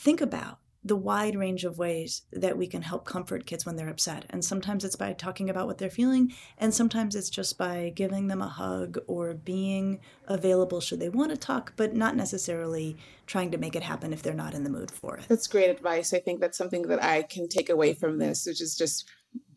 think 0.00 0.20
about 0.20 0.58
the 0.82 0.96
wide 0.96 1.36
range 1.36 1.64
of 1.64 1.76
ways 1.76 2.22
that 2.32 2.56
we 2.56 2.66
can 2.66 2.80
help 2.80 3.04
comfort 3.04 3.44
kids 3.44 3.66
when 3.66 3.76
they're 3.76 3.90
upset. 3.90 4.24
And 4.30 4.42
sometimes 4.42 4.82
it's 4.82 4.96
by 4.96 5.12
talking 5.12 5.50
about 5.50 5.66
what 5.66 5.76
they're 5.76 5.90
feeling, 5.90 6.32
and 6.56 6.72
sometimes 6.72 7.14
it's 7.14 7.28
just 7.28 7.58
by 7.58 7.92
giving 7.94 8.28
them 8.28 8.40
a 8.40 8.48
hug 8.48 8.98
or 9.06 9.34
being 9.34 10.00
available 10.26 10.80
should 10.80 11.00
they 11.00 11.10
want 11.10 11.32
to 11.32 11.36
talk, 11.36 11.74
but 11.76 11.94
not 11.94 12.16
necessarily 12.16 12.96
trying 13.26 13.50
to 13.50 13.58
make 13.58 13.76
it 13.76 13.82
happen 13.82 14.12
if 14.14 14.22
they're 14.22 14.32
not 14.32 14.54
in 14.54 14.64
the 14.64 14.70
mood 14.70 14.90
for 14.90 15.18
it. 15.18 15.26
That's 15.28 15.46
great 15.46 15.68
advice. 15.68 16.14
I 16.14 16.20
think 16.20 16.40
that's 16.40 16.56
something 16.56 16.82
that 16.88 17.02
I 17.02 17.22
can 17.22 17.46
take 17.46 17.68
away 17.68 17.92
from 17.92 18.18
this, 18.18 18.46
which 18.46 18.62
is 18.62 18.74
just 18.74 19.06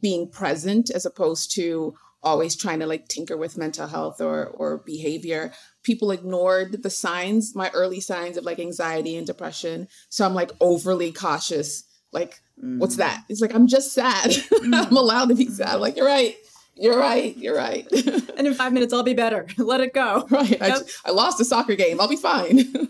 being 0.02 0.30
present 0.30 0.90
as 0.90 1.06
opposed 1.06 1.56
to 1.56 1.96
always 2.22 2.56
trying 2.56 2.80
to 2.80 2.86
like 2.86 3.08
tinker 3.08 3.38
with 3.38 3.58
mental 3.58 3.88
health 3.88 4.22
or 4.22 4.46
or 4.46 4.78
behavior 4.78 5.54
people 5.84 6.12
ignored 6.12 6.82
the 6.82 6.90
signs 6.90 7.56
my 7.56 7.70
early 7.74 8.00
signs 8.00 8.38
of 8.38 8.44
like 8.44 8.60
anxiety 8.60 9.16
and 9.16 9.28
depression. 9.28 9.88
So 10.10 10.26
i'm 10.26 10.34
like 10.34 10.52
overly 10.60 11.12
cautious 11.12 11.84
like 12.12 12.42
mm. 12.64 12.80
what's 12.80 12.98
that? 12.98 13.24
It's 13.30 13.42
like 13.42 13.54
i'm 13.54 13.68
just 13.68 13.94
sad. 13.94 14.32
Mm. 14.64 14.88
i'm 14.88 14.96
allowed 14.96 15.30
to 15.30 15.36
be 15.36 15.48
sad. 15.48 15.76
Like 15.76 15.98
you're 15.98 16.06
right. 16.06 16.36
You're 16.76 16.98
right. 16.98 17.36
You're 17.38 17.56
right. 17.56 17.88
And 18.38 18.48
in 18.48 18.56
five 18.56 18.74
minutes 18.74 18.94
i'll 18.94 19.04
be 19.04 19.14
better. 19.14 19.48
Let 19.58 19.82
it 19.82 19.94
go. 19.94 20.26
Right. 20.30 20.50
Yep. 20.50 20.62
I, 21.06 21.10
I 21.10 21.12
lost 21.12 21.40
a 21.40 21.46
soccer 21.46 21.76
game. 21.76 22.02
I'll 22.02 22.08
be 22.08 22.16
fine. 22.16 22.90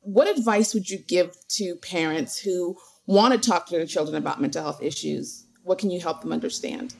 What 0.00 0.28
advice 0.28 0.74
would 0.74 0.90
you 0.90 0.98
give 0.98 1.34
to 1.48 1.76
parents 1.76 2.38
who 2.38 2.76
want 3.06 3.32
to 3.32 3.50
talk 3.50 3.66
to 3.66 3.76
their 3.76 3.86
children 3.86 4.16
about 4.16 4.40
mental 4.40 4.62
health 4.62 4.82
issues? 4.82 5.46
What 5.62 5.78
can 5.78 5.90
you 5.90 6.00
help 6.00 6.20
them 6.20 6.32
understand 6.32 6.94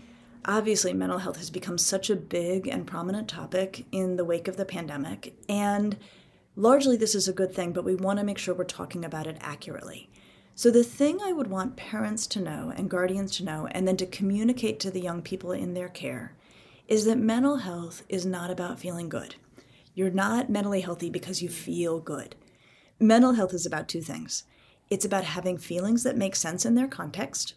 obviously 0.44 0.92
mental 0.92 1.18
health 1.18 1.36
has 1.36 1.50
become 1.50 1.78
such 1.78 2.10
a 2.10 2.16
big 2.16 2.66
and 2.66 2.86
prominent 2.86 3.28
topic 3.28 3.86
in 3.92 4.16
the 4.16 4.24
wake 4.24 4.48
of 4.48 4.56
the 4.56 4.64
pandemic 4.64 5.34
and 5.48 5.96
largely 6.56 6.96
this 6.96 7.14
is 7.14 7.28
a 7.28 7.32
good 7.32 7.52
thing 7.52 7.72
but 7.72 7.84
we 7.84 7.94
want 7.94 8.18
to 8.18 8.24
make 8.24 8.38
sure 8.38 8.54
we're 8.54 8.64
talking 8.64 9.04
about 9.04 9.26
it 9.26 9.36
accurately. 9.40 10.08
So 10.54 10.70
the 10.70 10.84
thing 10.84 11.20
i 11.22 11.32
would 11.32 11.48
want 11.48 11.76
parents 11.76 12.26
to 12.28 12.40
know 12.40 12.72
and 12.76 12.90
guardians 12.90 13.36
to 13.36 13.44
know 13.44 13.66
and 13.72 13.88
then 13.88 13.96
to 13.98 14.06
communicate 14.06 14.78
to 14.80 14.90
the 14.90 15.00
young 15.00 15.22
people 15.22 15.52
in 15.52 15.74
their 15.74 15.88
care 15.88 16.36
is 16.86 17.04
that 17.06 17.18
mental 17.18 17.56
health 17.56 18.02
is 18.08 18.26
not 18.26 18.50
about 18.50 18.78
feeling 18.78 19.08
good. 19.08 19.36
You're 19.94 20.10
not 20.10 20.50
mentally 20.50 20.82
healthy 20.82 21.10
because 21.10 21.42
you 21.42 21.48
feel 21.48 21.98
good. 21.98 22.34
Mental 23.00 23.32
health 23.32 23.54
is 23.54 23.66
about 23.66 23.88
two 23.88 24.02
things. 24.02 24.44
It's 24.90 25.04
about 25.04 25.24
having 25.24 25.56
feelings 25.58 26.02
that 26.02 26.16
make 26.16 26.36
sense 26.36 26.64
in 26.64 26.74
their 26.74 26.88
context 26.88 27.54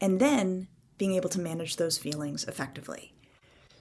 and 0.00 0.20
then 0.20 0.68
being 1.00 1.14
able 1.14 1.30
to 1.30 1.40
manage 1.40 1.76
those 1.76 1.96
feelings 1.96 2.44
effectively. 2.44 3.14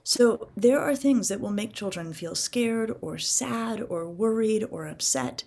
So, 0.05 0.47
there 0.55 0.79
are 0.79 0.95
things 0.95 1.27
that 1.27 1.41
will 1.41 1.51
make 1.51 1.73
children 1.73 2.13
feel 2.13 2.33
scared 2.33 2.95
or 3.01 3.17
sad 3.17 3.85
or 3.89 4.09
worried 4.09 4.65
or 4.71 4.87
upset, 4.87 5.43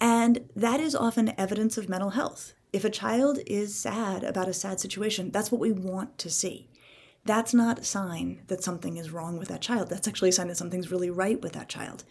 and 0.00 0.48
that 0.56 0.80
is 0.80 0.94
often 0.94 1.38
evidence 1.38 1.76
of 1.76 1.90
mental 1.90 2.10
health. 2.10 2.54
If 2.72 2.82
a 2.82 2.90
child 2.90 3.40
is 3.46 3.78
sad 3.78 4.24
about 4.24 4.48
a 4.48 4.54
sad 4.54 4.80
situation, 4.80 5.30
that's 5.30 5.52
what 5.52 5.60
we 5.60 5.70
want 5.70 6.16
to 6.16 6.30
see. 6.30 6.70
That's 7.26 7.52
not 7.52 7.80
a 7.80 7.84
sign 7.84 8.40
that 8.46 8.64
something 8.64 8.96
is 8.96 9.10
wrong 9.10 9.38
with 9.38 9.48
that 9.48 9.60
child. 9.60 9.90
That's 9.90 10.08
actually 10.08 10.30
a 10.30 10.32
sign 10.32 10.48
that 10.48 10.56
something's 10.56 10.90
really 10.90 11.10
right 11.10 11.40
with 11.42 11.52
that 11.52 11.68
child. 11.68 12.04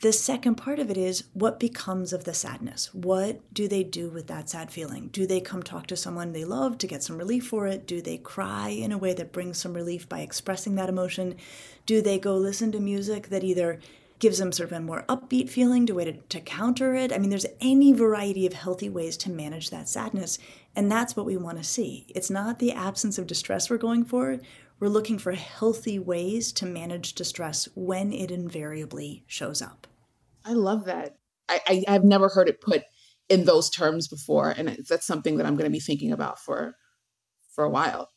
The 0.00 0.14
second 0.14 0.54
part 0.54 0.78
of 0.78 0.90
it 0.90 0.96
is 0.96 1.24
what 1.34 1.60
becomes 1.60 2.14
of 2.14 2.24
the 2.24 2.32
sadness? 2.32 2.88
What 2.94 3.42
do 3.52 3.68
they 3.68 3.84
do 3.84 4.08
with 4.08 4.28
that 4.28 4.48
sad 4.48 4.70
feeling? 4.70 5.08
Do 5.08 5.26
they 5.26 5.42
come 5.42 5.62
talk 5.62 5.88
to 5.88 5.96
someone 5.96 6.32
they 6.32 6.46
love 6.46 6.78
to 6.78 6.86
get 6.86 7.02
some 7.02 7.18
relief 7.18 7.48
for 7.48 7.66
it? 7.66 7.86
Do 7.86 8.00
they 8.00 8.16
cry 8.16 8.70
in 8.70 8.92
a 8.92 8.98
way 8.98 9.12
that 9.12 9.30
brings 9.30 9.58
some 9.58 9.74
relief 9.74 10.08
by 10.08 10.20
expressing 10.20 10.74
that 10.76 10.88
emotion? 10.88 11.36
Do 11.84 12.00
they 12.00 12.18
go 12.18 12.34
listen 12.34 12.72
to 12.72 12.80
music 12.80 13.28
that 13.28 13.44
either 13.44 13.78
gives 14.20 14.38
them 14.38 14.52
sort 14.52 14.72
of 14.72 14.78
a 14.78 14.80
more 14.80 15.04
upbeat 15.06 15.50
feeling 15.50 15.84
to 15.84 15.92
way 15.92 16.06
to, 16.06 16.12
to 16.12 16.40
counter 16.40 16.94
it? 16.94 17.12
I 17.12 17.18
mean, 17.18 17.28
there's 17.28 17.44
any 17.60 17.92
variety 17.92 18.46
of 18.46 18.54
healthy 18.54 18.88
ways 18.88 19.18
to 19.18 19.30
manage 19.30 19.68
that 19.68 19.86
sadness. 19.86 20.38
And 20.74 20.90
that's 20.90 21.14
what 21.14 21.26
we 21.26 21.36
want 21.36 21.58
to 21.58 21.64
see. 21.64 22.06
It's 22.08 22.30
not 22.30 22.58
the 22.58 22.72
absence 22.72 23.18
of 23.18 23.26
distress 23.26 23.68
we're 23.68 23.76
going 23.76 24.06
for. 24.06 24.38
We're 24.78 24.88
looking 24.88 25.18
for 25.18 25.32
healthy 25.32 25.98
ways 25.98 26.52
to 26.52 26.64
manage 26.64 27.12
distress 27.12 27.68
when 27.74 28.14
it 28.14 28.30
invariably 28.30 29.24
shows 29.26 29.60
up. 29.60 29.86
I 30.50 30.54
love 30.54 30.86
that. 30.86 31.16
I, 31.48 31.84
I 31.86 31.92
have 31.92 32.04
never 32.04 32.28
heard 32.28 32.48
it 32.48 32.60
put 32.60 32.82
in 33.28 33.44
those 33.44 33.70
terms 33.70 34.08
before, 34.08 34.50
and 34.50 34.68
that's 34.88 35.06
something 35.06 35.36
that 35.36 35.46
I'm 35.46 35.54
going 35.54 35.70
to 35.70 35.72
be 35.72 35.80
thinking 35.80 36.12
about 36.12 36.40
for 36.40 36.74
for 37.54 37.62
a 37.62 37.70
while. 37.70 38.10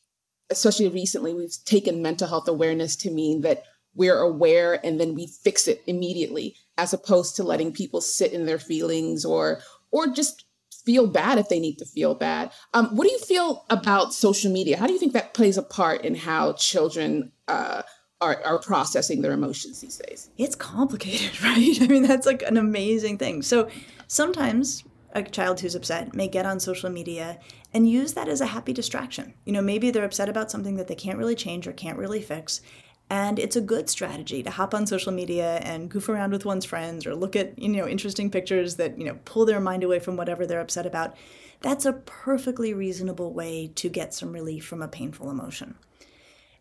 Especially 0.49 0.87
recently, 0.87 1.33
we've 1.33 1.55
taken 1.65 2.01
mental 2.01 2.27
health 2.27 2.47
awareness 2.47 2.95
to 2.97 3.11
mean 3.11 3.41
that 3.41 3.63
we're 3.95 4.17
aware 4.17 4.83
and 4.83 4.99
then 4.99 5.13
we 5.13 5.27
fix 5.27 5.67
it 5.67 5.83
immediately, 5.85 6.55
as 6.77 6.91
opposed 6.91 7.35
to 7.35 7.43
letting 7.43 7.71
people 7.71 8.01
sit 8.01 8.33
in 8.33 8.47
their 8.47 8.59
feelings 8.59 9.23
or 9.23 9.59
or 9.91 10.07
just 10.07 10.45
feel 10.83 11.05
bad 11.05 11.37
if 11.37 11.49
they 11.49 11.59
need 11.59 11.77
to 11.77 11.85
feel 11.85 12.15
bad. 12.15 12.51
Um, 12.73 12.95
what 12.95 13.07
do 13.07 13.13
you 13.13 13.19
feel 13.19 13.63
about 13.69 14.13
social 14.13 14.51
media? 14.51 14.77
How 14.77 14.87
do 14.87 14.93
you 14.93 14.99
think 14.99 15.13
that 15.13 15.35
plays 15.35 15.57
a 15.57 15.63
part 15.63 16.03
in 16.03 16.15
how 16.15 16.53
children 16.53 17.31
uh, 17.47 17.83
are, 18.23 18.41
are 18.43 18.59
processing 18.59 19.21
their 19.21 19.33
emotions 19.33 19.81
these 19.81 19.97
days. 19.97 20.29
It's 20.37 20.55
complicated, 20.55 21.41
right? 21.43 21.81
I 21.81 21.87
mean, 21.87 22.03
that's 22.03 22.25
like 22.25 22.41
an 22.43 22.57
amazing 22.57 23.17
thing. 23.17 23.41
So 23.41 23.69
sometimes 24.07 24.83
a 25.13 25.23
child 25.23 25.59
who's 25.59 25.75
upset 25.75 26.15
may 26.15 26.27
get 26.27 26.45
on 26.45 26.59
social 26.59 26.89
media 26.89 27.39
and 27.73 27.89
use 27.89 28.13
that 28.13 28.27
as 28.27 28.41
a 28.41 28.47
happy 28.47 28.73
distraction. 28.73 29.33
You 29.45 29.53
know, 29.53 29.61
maybe 29.61 29.91
they're 29.91 30.05
upset 30.05 30.29
about 30.29 30.51
something 30.51 30.75
that 30.77 30.87
they 30.87 30.95
can't 30.95 31.17
really 31.17 31.35
change 31.35 31.67
or 31.67 31.73
can't 31.73 31.97
really 31.97 32.21
fix. 32.21 32.61
And 33.09 33.37
it's 33.37 33.55
a 33.55 33.61
good 33.61 33.89
strategy 33.89 34.41
to 34.41 34.49
hop 34.49 34.73
on 34.73 34.87
social 34.87 35.11
media 35.11 35.57
and 35.57 35.89
goof 35.89 36.09
around 36.09 36.31
with 36.31 36.45
one's 36.45 36.65
friends 36.65 37.05
or 37.05 37.15
look 37.15 37.35
at, 37.35 37.59
you 37.59 37.69
know, 37.69 37.87
interesting 37.87 38.31
pictures 38.31 38.77
that, 38.77 38.97
you 38.97 39.05
know, 39.05 39.19
pull 39.25 39.45
their 39.45 39.59
mind 39.59 39.83
away 39.83 39.99
from 39.99 40.17
whatever 40.17 40.47
they're 40.47 40.61
upset 40.61 40.85
about. 40.85 41.15
That's 41.61 41.85
a 41.85 41.93
perfectly 41.93 42.73
reasonable 42.73 43.31
way 43.31 43.71
to 43.75 43.89
get 43.89 44.13
some 44.13 44.33
relief 44.33 44.65
from 44.65 44.81
a 44.81 44.87
painful 44.87 45.29
emotion. 45.29 45.75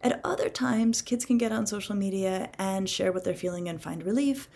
At 0.03 0.21
other 0.25 0.49
times, 0.49 1.01
kids 1.01 1.25
can 1.25 1.39
get 1.39 1.53
on 1.53 1.67
social 1.67 1.95
media 1.95 2.51
and 2.59 2.89
share 2.89 3.13
what 3.13 3.25
they're 3.25 3.35
feeling 3.35 3.69
and 3.69 3.81
find 3.81 4.03
relief. 4.03 4.49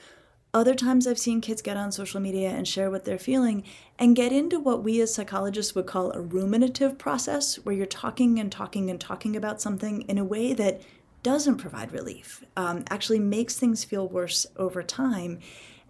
Other 0.53 0.75
times, 0.75 1.07
I've 1.07 1.19
seen 1.19 1.41
kids 1.41 1.63
get 1.63 1.77
on 1.77 1.93
social 1.93 2.21
media 2.21 2.49
and 2.49 2.67
share 2.67 2.91
what 2.91 3.05
they're 3.05 3.19
feeling 3.19 3.63
and 3.99 4.17
get 4.17 4.33
into 4.33 4.59
what 4.59 4.83
we 4.83 5.01
as 5.01 5.15
psychologists 5.15 5.75
would 5.75 5.87
call 5.87 6.11
a 6.13 6.21
ruminative 6.21 6.99
process, 6.99 7.57
where 7.57 7.75
you're 7.75 7.87
talking 7.87 8.41
and 8.41 8.51
talking 8.51 8.91
and 8.91 9.01
talking 9.01 9.37
about 9.37 9.61
something 9.61 10.03
in 10.03 10.19
a 10.19 10.25
way 10.25 10.53
that 10.55 10.81
doesn't 11.23 11.59
provide 11.59 11.93
relief, 11.93 12.43
um, 12.57 12.85
actually 12.89 13.19
makes 13.19 13.57
things 13.57 13.85
feel 13.85 14.09
worse 14.09 14.47
over 14.57 14.83
time. 14.83 15.41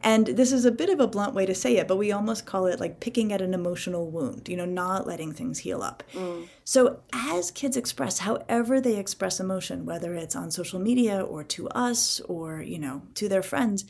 And 0.02 0.26
this 0.26 0.52
is 0.52 0.64
a 0.64 0.70
bit 0.70 0.90
of 0.90 1.00
a 1.00 1.06
blunt 1.06 1.34
way 1.34 1.46
to 1.46 1.54
say 1.54 1.78
it, 1.78 1.88
but 1.88 1.96
we 1.96 2.12
almost 2.12 2.46
call 2.46 2.66
it 2.66 2.78
like 2.78 3.00
picking 3.00 3.32
at 3.32 3.40
an 3.40 3.54
emotional 3.54 4.08
wound, 4.08 4.48
you 4.48 4.56
know, 4.56 4.64
not 4.64 5.06
letting 5.06 5.32
things 5.32 5.60
heal 5.60 5.82
up. 5.82 6.02
Mm. 6.12 6.48
So, 6.64 7.00
as 7.12 7.50
kids 7.50 7.76
express, 7.76 8.20
however 8.20 8.80
they 8.80 8.96
express 8.96 9.40
emotion, 9.40 9.84
whether 9.84 10.14
it's 10.14 10.36
on 10.36 10.50
social 10.50 10.78
media 10.78 11.22
or 11.22 11.42
to 11.44 11.68
us 11.70 12.20
or, 12.20 12.62
you 12.62 12.78
know, 12.78 13.02
to 13.14 13.28
their 13.28 13.42
friends, 13.42 13.84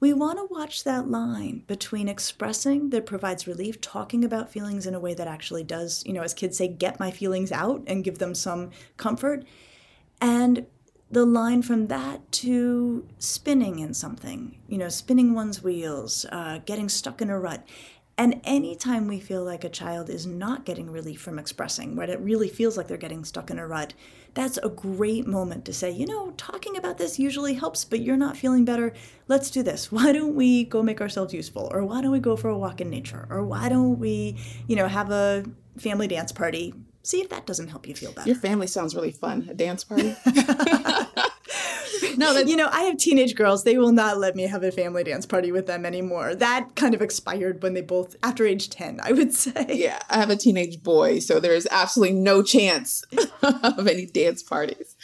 we 0.00 0.12
want 0.12 0.38
to 0.38 0.54
watch 0.54 0.84
that 0.84 1.10
line 1.10 1.64
between 1.66 2.08
expressing 2.08 2.90
that 2.90 3.04
provides 3.04 3.48
relief, 3.48 3.80
talking 3.80 4.24
about 4.24 4.50
feelings 4.50 4.86
in 4.86 4.94
a 4.94 5.00
way 5.00 5.12
that 5.12 5.26
actually 5.26 5.64
does, 5.64 6.04
you 6.06 6.12
know, 6.12 6.22
as 6.22 6.34
kids 6.34 6.56
say, 6.56 6.68
get 6.68 7.00
my 7.00 7.10
feelings 7.10 7.50
out 7.50 7.82
and 7.86 8.04
give 8.04 8.18
them 8.18 8.34
some 8.34 8.70
comfort, 8.96 9.44
and 10.20 10.66
the 11.10 11.24
line 11.24 11.62
from 11.62 11.86
that 11.86 12.30
to 12.30 13.06
spinning 13.18 13.78
in 13.78 13.94
something, 13.94 14.58
you 14.68 14.76
know, 14.76 14.88
spinning 14.88 15.34
one's 15.34 15.62
wheels, 15.62 16.26
uh, 16.30 16.58
getting 16.66 16.88
stuck 16.88 17.22
in 17.22 17.30
a 17.30 17.38
rut. 17.38 17.66
And 18.18 18.40
anytime 18.42 19.06
we 19.06 19.20
feel 19.20 19.44
like 19.44 19.62
a 19.62 19.68
child 19.68 20.10
is 20.10 20.26
not 20.26 20.64
getting 20.64 20.90
relief 20.90 21.20
from 21.20 21.38
expressing, 21.38 21.94
where 21.94 22.10
it 22.10 22.18
really 22.18 22.48
feels 22.48 22.76
like 22.76 22.88
they're 22.88 22.96
getting 22.96 23.24
stuck 23.24 23.48
in 23.48 23.60
a 23.60 23.66
rut, 23.66 23.94
that's 24.34 24.58
a 24.58 24.68
great 24.68 25.26
moment 25.26 25.64
to 25.66 25.72
say, 25.72 25.90
you 25.92 26.04
know, 26.04 26.32
talking 26.32 26.76
about 26.76 26.98
this 26.98 27.20
usually 27.20 27.54
helps, 27.54 27.84
but 27.84 28.00
you're 28.00 28.16
not 28.16 28.36
feeling 28.36 28.64
better. 28.64 28.92
Let's 29.28 29.50
do 29.50 29.62
this. 29.62 29.92
Why 29.92 30.12
don't 30.12 30.34
we 30.34 30.64
go 30.64 30.82
make 30.82 31.00
ourselves 31.00 31.32
useful? 31.32 31.70
Or 31.72 31.84
why 31.84 32.02
don't 32.02 32.10
we 32.10 32.18
go 32.18 32.36
for 32.36 32.48
a 32.48 32.58
walk 32.58 32.80
in 32.80 32.90
nature? 32.90 33.26
Or 33.30 33.44
why 33.44 33.68
don't 33.68 33.98
we, 33.98 34.36
you 34.66 34.74
know, 34.74 34.88
have 34.88 35.10
a 35.10 35.44
family 35.78 36.08
dance 36.08 36.32
party 36.32 36.74
See 37.08 37.22
if 37.22 37.30
that 37.30 37.46
doesn't 37.46 37.68
help 37.68 37.88
you 37.88 37.94
feel 37.94 38.12
better. 38.12 38.28
Your 38.28 38.36
family 38.36 38.66
sounds 38.66 38.94
really 38.94 39.12
fun. 39.12 39.48
A 39.48 39.54
dance 39.54 39.82
party. 39.82 40.14
no, 42.18 42.34
that, 42.34 42.44
you 42.46 42.54
know, 42.54 42.68
I 42.70 42.82
have 42.82 42.98
teenage 42.98 43.34
girls. 43.34 43.64
They 43.64 43.78
will 43.78 43.92
not 43.92 44.18
let 44.18 44.36
me 44.36 44.42
have 44.42 44.62
a 44.62 44.70
family 44.70 45.04
dance 45.04 45.24
party 45.24 45.50
with 45.50 45.66
them 45.66 45.86
anymore. 45.86 46.34
That 46.34 46.76
kind 46.76 46.94
of 46.94 47.00
expired 47.00 47.62
when 47.62 47.72
they 47.72 47.80
both, 47.80 48.14
after 48.22 48.44
age 48.44 48.68
10, 48.68 49.00
I 49.02 49.12
would 49.12 49.32
say. 49.32 49.68
Yeah, 49.70 49.98
I 50.10 50.18
have 50.18 50.28
a 50.28 50.36
teenage 50.36 50.82
boy, 50.82 51.20
so 51.20 51.40
there 51.40 51.54
is 51.54 51.66
absolutely 51.70 52.14
no 52.14 52.42
chance 52.42 53.02
of 53.42 53.88
any 53.88 54.04
dance 54.04 54.42
parties. 54.42 54.94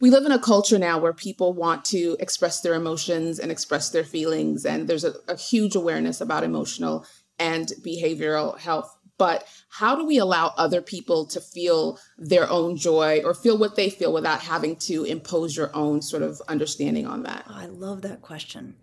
We 0.00 0.08
live 0.08 0.24
in 0.24 0.32
a 0.32 0.38
culture 0.38 0.78
now 0.78 0.98
where 0.98 1.12
people 1.12 1.52
want 1.52 1.84
to 1.86 2.16
express 2.20 2.62
their 2.62 2.72
emotions 2.72 3.38
and 3.38 3.52
express 3.52 3.90
their 3.90 4.04
feelings, 4.04 4.64
and 4.64 4.88
there's 4.88 5.04
a, 5.04 5.12
a 5.28 5.36
huge 5.36 5.76
awareness 5.76 6.22
about 6.22 6.42
emotional 6.42 7.04
and 7.38 7.70
behavioral 7.84 8.58
health 8.58 8.96
but 9.20 9.44
how 9.70 9.94
do 9.94 10.04
we 10.04 10.18
allow 10.18 10.52
other 10.56 10.82
people 10.82 11.24
to 11.26 11.40
feel 11.40 11.98
their 12.18 12.50
own 12.50 12.76
joy 12.76 13.22
or 13.24 13.34
feel 13.34 13.56
what 13.56 13.76
they 13.76 13.88
feel 13.88 14.12
without 14.12 14.40
having 14.40 14.74
to 14.76 15.04
impose 15.04 15.56
your 15.56 15.74
own 15.74 16.02
sort 16.02 16.24
of 16.24 16.42
understanding 16.48 17.06
on 17.06 17.22
that? 17.22 17.44
I 17.46 17.66
love 17.66 18.02
that 18.02 18.20
question. 18.20 18.74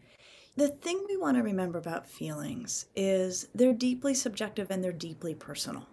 The 0.56 0.70
thing 0.70 1.06
we 1.08 1.17
want 1.17 1.38
to 1.38 1.44
remember 1.44 1.77
about 1.77 2.10
feelings 2.10 2.86
is 2.96 3.50
they're 3.53 3.74
deeply 3.74 4.13
subjective 4.13 4.72
and 4.72 4.82
they're 4.82 4.94
deeply 4.94 5.36
personal. 5.36 5.88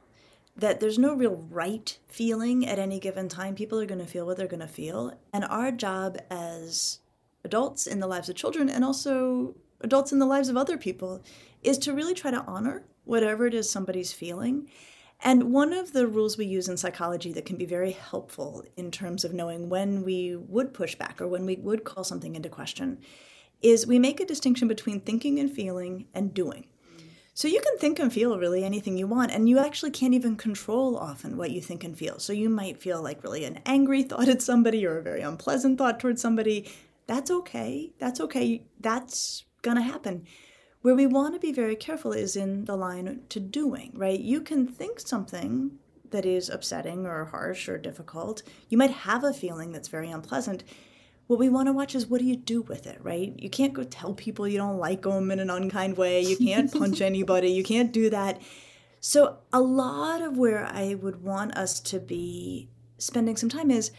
That 0.57 0.79
there's 0.79 0.99
no 0.99 1.13
real 1.13 1.45
right 1.51 1.99
feeling 2.07 2.65
at 2.65 2.79
any 2.79 3.01
given 3.01 3.29
time. 3.29 3.57
People 3.57 3.81
are 3.81 3.87
going 3.87 4.01
to 4.01 4.07
feel 4.07 4.25
what 4.25 4.37
they're 4.37 4.47
going 4.47 4.61
to 4.61 4.69
feel. 4.69 5.13
And 5.33 5.45
our 5.45 5.73
job 5.73 6.19
as 6.31 7.01
adults 7.43 7.89
in 7.89 7.99
the 7.99 8.07
lives 8.07 8.29
of 8.29 8.37
children 8.37 8.71
and 8.71 8.85
also 8.85 9.57
adults 9.81 10.13
in 10.13 10.21
the 10.21 10.27
lives 10.27 10.49
of 10.49 10.57
other 10.57 10.79
people 10.79 11.23
is 11.65 11.79
to 11.79 11.93
really 11.93 12.15
try 12.15 12.31
to 12.31 12.45
honor 12.47 12.85
whatever 13.05 13.47
it 13.47 13.55
is 13.55 13.71
somebody's 13.71 14.13
feeling. 14.13 14.69
And 15.23 15.53
one 15.53 15.73
of 15.73 15.93
the 15.93 16.07
rules 16.07 16.37
we 16.37 16.47
use 16.47 16.69
in 16.69 16.77
psychology 16.77 17.33
that 17.33 17.47
can 17.47 17.57
be 17.57 17.65
very 17.65 17.93
helpful 17.93 18.65
in 18.77 18.91
terms 18.91 19.25
of 19.25 19.33
knowing 19.33 19.69
when 19.69 20.03
we 20.03 20.37
would 20.37 20.75
push 20.75 20.95
back 20.95 21.21
or 21.21 21.29
when 21.29 21.47
we 21.47 21.57
would 21.57 21.85
call 21.85 22.05
something 22.05 22.35
into 22.35 22.49
question 22.49 22.99
is 23.63 23.87
we 23.87 23.99
make 23.99 24.21
a 24.21 24.27
distinction 24.27 24.69
between 24.69 25.01
thinking 25.01 25.39
and 25.39 25.51
feeling 25.51 26.07
and 26.13 26.35
doing. 26.35 26.67
So 27.37 27.49
you 27.49 27.61
can 27.61 27.79
think 27.79 27.99
and 27.99 28.13
feel 28.13 28.39
really 28.39 28.63
anything 28.63 28.97
you 28.97 29.09
want, 29.09 29.33
and 29.33 29.49
you 29.49 29.59
actually 29.59 29.91
can't 29.91 30.15
even 30.15 30.37
control 30.37 30.97
often 30.97 31.37
what 31.37 31.51
you 31.51 31.61
think 31.61 31.83
and 31.83 31.99
feel. 31.99 32.21
So 32.21 32.33
you 32.33 32.49
might 32.49 32.81
feel 32.81 33.03
like 33.03 33.25
really 33.25 33.45
an 33.45 33.61
angry 33.67 34.05
thought 34.05 34.29
at 34.29 34.41
somebody 34.41 34.87
or 34.87 34.99
a 34.99 35.03
very 35.03 35.21
unpleasant 35.21 35.77
thought 35.77 35.99
towards 35.99 36.23
somebody. 36.23 36.71
That's 37.09 37.33
okay. 37.33 37.93
That's 37.99 38.21
okay. 38.21 38.67
That's 38.79 39.45
going 39.63 39.77
to 39.77 39.83
happen. 39.83 40.27
Where 40.85 40.95
we 40.95 41.07
want 41.07 41.33
to 41.33 41.41
be 41.41 41.51
very 41.51 41.77
careful 41.77 42.13
is 42.13 42.37
in 42.37 42.67
the 42.67 42.77
line 42.77 43.23
to 43.31 43.41
doing, 43.41 43.93
right? 43.95 44.21
You 44.21 44.43
can 44.43 44.67
think 44.67 45.01
something 45.01 45.79
that 46.11 46.27
is 46.27 46.51
upsetting 46.51 47.07
or 47.07 47.25
harsh 47.25 47.71
or 47.71 47.79
difficult. 47.79 48.43
You 48.69 48.77
might 48.77 48.91
have 48.91 49.25
a 49.25 49.33
feeling 49.33 49.73
that's 49.73 49.89
very 49.89 50.11
unpleasant 50.11 50.63
what 51.27 51.39
we 51.39 51.49
want 51.49 51.69
to 51.69 51.73
watch 51.73 51.95
is 51.95 52.07
what 52.07 52.21
do 52.21 52.27
you 52.27 52.37
do 52.37 52.63
with 52.63 52.87
it, 52.87 52.99
right? 53.03 53.35
You 53.39 53.49
can't 53.49 53.73
go 53.73 53.85
tell 53.85 54.13
people 54.15 54.47
you 54.47 54.59
don't 54.59 54.79
like 54.79 55.03
them 55.03 55.31
in 55.31 55.39
an 55.39 55.51
unkind 55.51 55.97
way. 55.97 56.21
You 56.21 56.37
can't 56.37 56.73
punch 56.79 57.01
anybody. 57.01 57.51
You 57.51 57.65
can't 57.65 57.93
do 57.93 58.11
that. 58.11 58.43
So, 59.01 59.39
a 59.53 59.61
lot 59.61 60.23
of 60.23 60.37
where 60.37 60.65
I 60.65 60.95
would 60.95 61.23
want 61.23 61.57
us 61.57 61.81
to 61.81 61.99
be 61.99 62.69
spending 62.99 63.37
some 63.37 63.49
time 63.49 63.71
is 63.71 63.91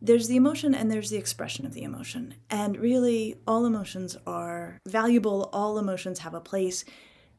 there's 0.00 0.28
the 0.28 0.36
emotion 0.36 0.74
and 0.74 0.90
there's 0.90 1.10
the 1.10 1.16
expression 1.16 1.66
of 1.66 1.74
the 1.74 1.82
emotion. 1.82 2.34
And 2.50 2.76
really, 2.76 3.36
all 3.46 3.66
emotions 3.66 4.16
are 4.26 4.78
valuable, 4.86 5.50
all 5.52 5.78
emotions 5.78 6.20
have 6.20 6.34
a 6.34 6.40
place. 6.40 6.84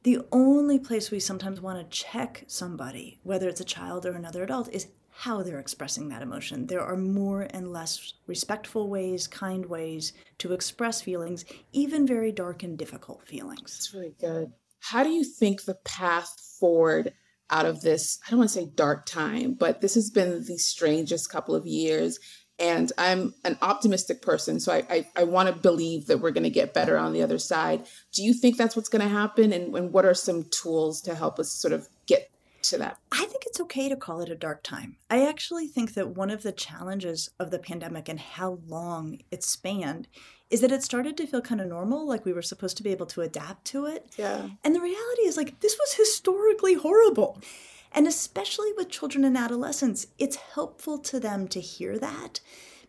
The 0.04 0.20
only 0.32 0.80
place 0.80 1.12
we 1.12 1.20
sometimes 1.20 1.62
want 1.62 1.80
to 1.80 1.98
check 1.98 2.44
somebody, 2.48 3.20
whether 3.24 3.48
it's 3.50 3.62
a 3.62 3.66
child 3.66 4.06
or 4.06 4.14
another 4.14 4.44
adult, 4.44 4.70
is 4.74 4.88
how 5.12 5.42
they're 5.42 5.60
expressing 5.60 6.10
that 6.10 6.22
emotion. 6.22 6.68
There 6.68 6.84
are 6.84 6.96
more 6.96 7.48
and 7.50 7.74
less 7.74 8.14
respectful 8.28 8.88
ways, 8.88 9.28
kind 9.28 9.66
ways 9.66 10.14
to 10.38 10.54
express 10.54 11.02
feelings, 11.02 11.44
even 11.74 12.06
very 12.06 12.32
dark 12.32 12.62
and 12.62 12.78
difficult 12.78 13.28
feelings. 13.28 13.72
That's 13.72 13.94
really 13.94 14.14
good. 14.20 14.52
How 14.80 15.04
do 15.04 15.10
you 15.10 15.24
think 15.24 15.64
the 15.64 15.80
path 15.84 16.30
forward 16.60 17.14
out 17.50 17.66
of 17.66 17.82
this, 17.82 18.20
I 18.26 18.32
don't 18.32 18.40
want 18.40 18.50
to 18.52 18.60
say 18.60 18.70
dark 18.76 19.06
time, 19.06 19.54
but 19.54 19.82
this 19.82 19.96
has 19.96 20.10
been 20.10 20.44
the 20.44 20.58
strangest 20.58 21.32
couple 21.32 21.56
of 21.56 21.66
years. 21.66 22.20
And 22.60 22.92
I'm 22.98 23.36
an 23.44 23.58
optimistic 23.62 24.22
person, 24.22 24.60
so 24.60 24.74
I, 24.74 24.84
I, 24.90 25.08
I 25.16 25.24
want 25.26 25.48
to 25.48 25.54
believe 25.54 26.08
that 26.08 26.20
we're 26.20 26.32
going 26.32 26.44
to 26.44 26.50
get 26.50 26.74
better 26.74 26.98
on 26.98 27.14
the 27.14 27.22
other 27.22 27.38
side. 27.38 27.86
Do 28.12 28.24
you 28.24 28.34
think 28.34 28.58
that's 28.58 28.76
what's 28.76 28.90
going 28.90 29.04
to 29.04 29.08
happen? 29.08 29.54
And, 29.54 29.76
and 29.76 29.94
what 29.94 30.06
are 30.06 30.16
some 30.16 30.46
tools 30.46 31.02
to 31.02 31.14
help 31.14 31.38
us 31.38 31.52
sort 31.52 31.72
of 31.72 31.88
get 32.08 32.32
to 32.64 32.80
that? 32.80 32.98
I 33.12 33.26
think 33.26 33.44
it's 33.46 33.62
okay 33.62 33.90
to 33.90 33.96
call 33.96 34.22
it 34.22 34.30
a 34.30 34.36
dark 34.36 34.64
time. 34.64 34.98
I 35.08 35.28
actually 35.28 35.68
think 35.68 35.94
that 35.94 36.16
one 36.16 36.32
of 36.32 36.42
the 36.42 36.52
challenges 36.52 37.30
of 37.40 37.52
the 37.52 37.60
pandemic 37.60 38.10
and 38.10 38.20
how 38.20 38.60
long 38.68 39.20
it 39.30 39.44
spanned 39.44 40.08
is 40.50 40.62
that 40.62 40.72
it 40.72 40.82
started 40.82 41.16
to 41.18 41.28
feel 41.28 41.42
kind 41.42 41.62
of 41.62 41.68
normal, 41.68 42.08
like 42.08 42.26
we 42.26 42.34
were 42.34 42.42
supposed 42.42 42.78
to 42.78 42.84
be 42.84 42.90
able 42.90 43.06
to 43.06 43.22
adapt 43.22 43.66
to 43.66 43.86
it. 43.86 44.08
Yeah. 44.18 44.48
And 44.64 44.74
the 44.74 44.82
reality 44.82 45.24
is, 45.24 45.38
like, 45.38 45.60
this 45.60 45.78
was 45.78 45.94
historically 45.94 46.74
horrible. 46.74 47.40
And 47.92 48.08
especially 48.08 48.72
with 48.76 48.90
children 48.90 49.24
and 49.24 49.38
adolescents, 49.38 50.08
it's 50.18 50.36
helpful 50.36 50.98
to 51.00 51.20
them 51.20 51.48
to 51.50 51.62
hear 51.62 51.98
that 51.98 52.40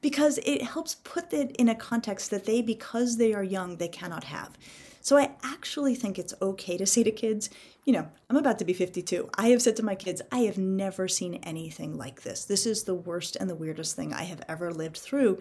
because 0.01 0.39
it 0.45 0.63
helps 0.63 0.97
put 0.97 1.33
it 1.33 1.55
in 1.57 1.69
a 1.69 1.75
context 1.75 2.31
that 2.31 2.45
they, 2.45 2.63
because 2.63 3.17
they 3.17 3.35
are 3.35 3.43
young, 3.43 3.77
they 3.77 3.89
cannot 3.89 4.25
have. 4.25 4.57
So 5.01 5.17
I 5.17 5.31
actually 5.43 5.95
think 5.95 6.19
it's 6.19 6.35
okay 6.43 6.77
to 6.77 6.87
say 6.87 7.03
to 7.03 7.11
kids, 7.11 7.51
you 7.85 7.93
know, 7.93 8.07
I'm 8.29 8.37
about 8.37 8.59
to 8.59 8.65
be 8.65 8.75
52. 8.75 9.31
I 9.39 9.49
have 9.49 9.63
said 9.63 9.77
to 9.77 9.83
my 9.83 9.95
kids, 9.95 10.21
I 10.31 10.41
have 10.41 10.59
never 10.59 11.09
seen 11.09 11.37
anything 11.37 11.97
like 11.97 12.23
this. 12.23 12.45
This 12.45 12.67
is 12.67 12.85
the 12.85 12.95
worst 12.95 13.37
and 13.37 13.49
the 13.49 13.55
weirdest 13.55 13.97
thing 13.97 14.13
I 14.13 14.25
have 14.25 14.43
ever 14.49 14.73
lived 14.73 14.99
through. 14.99 15.39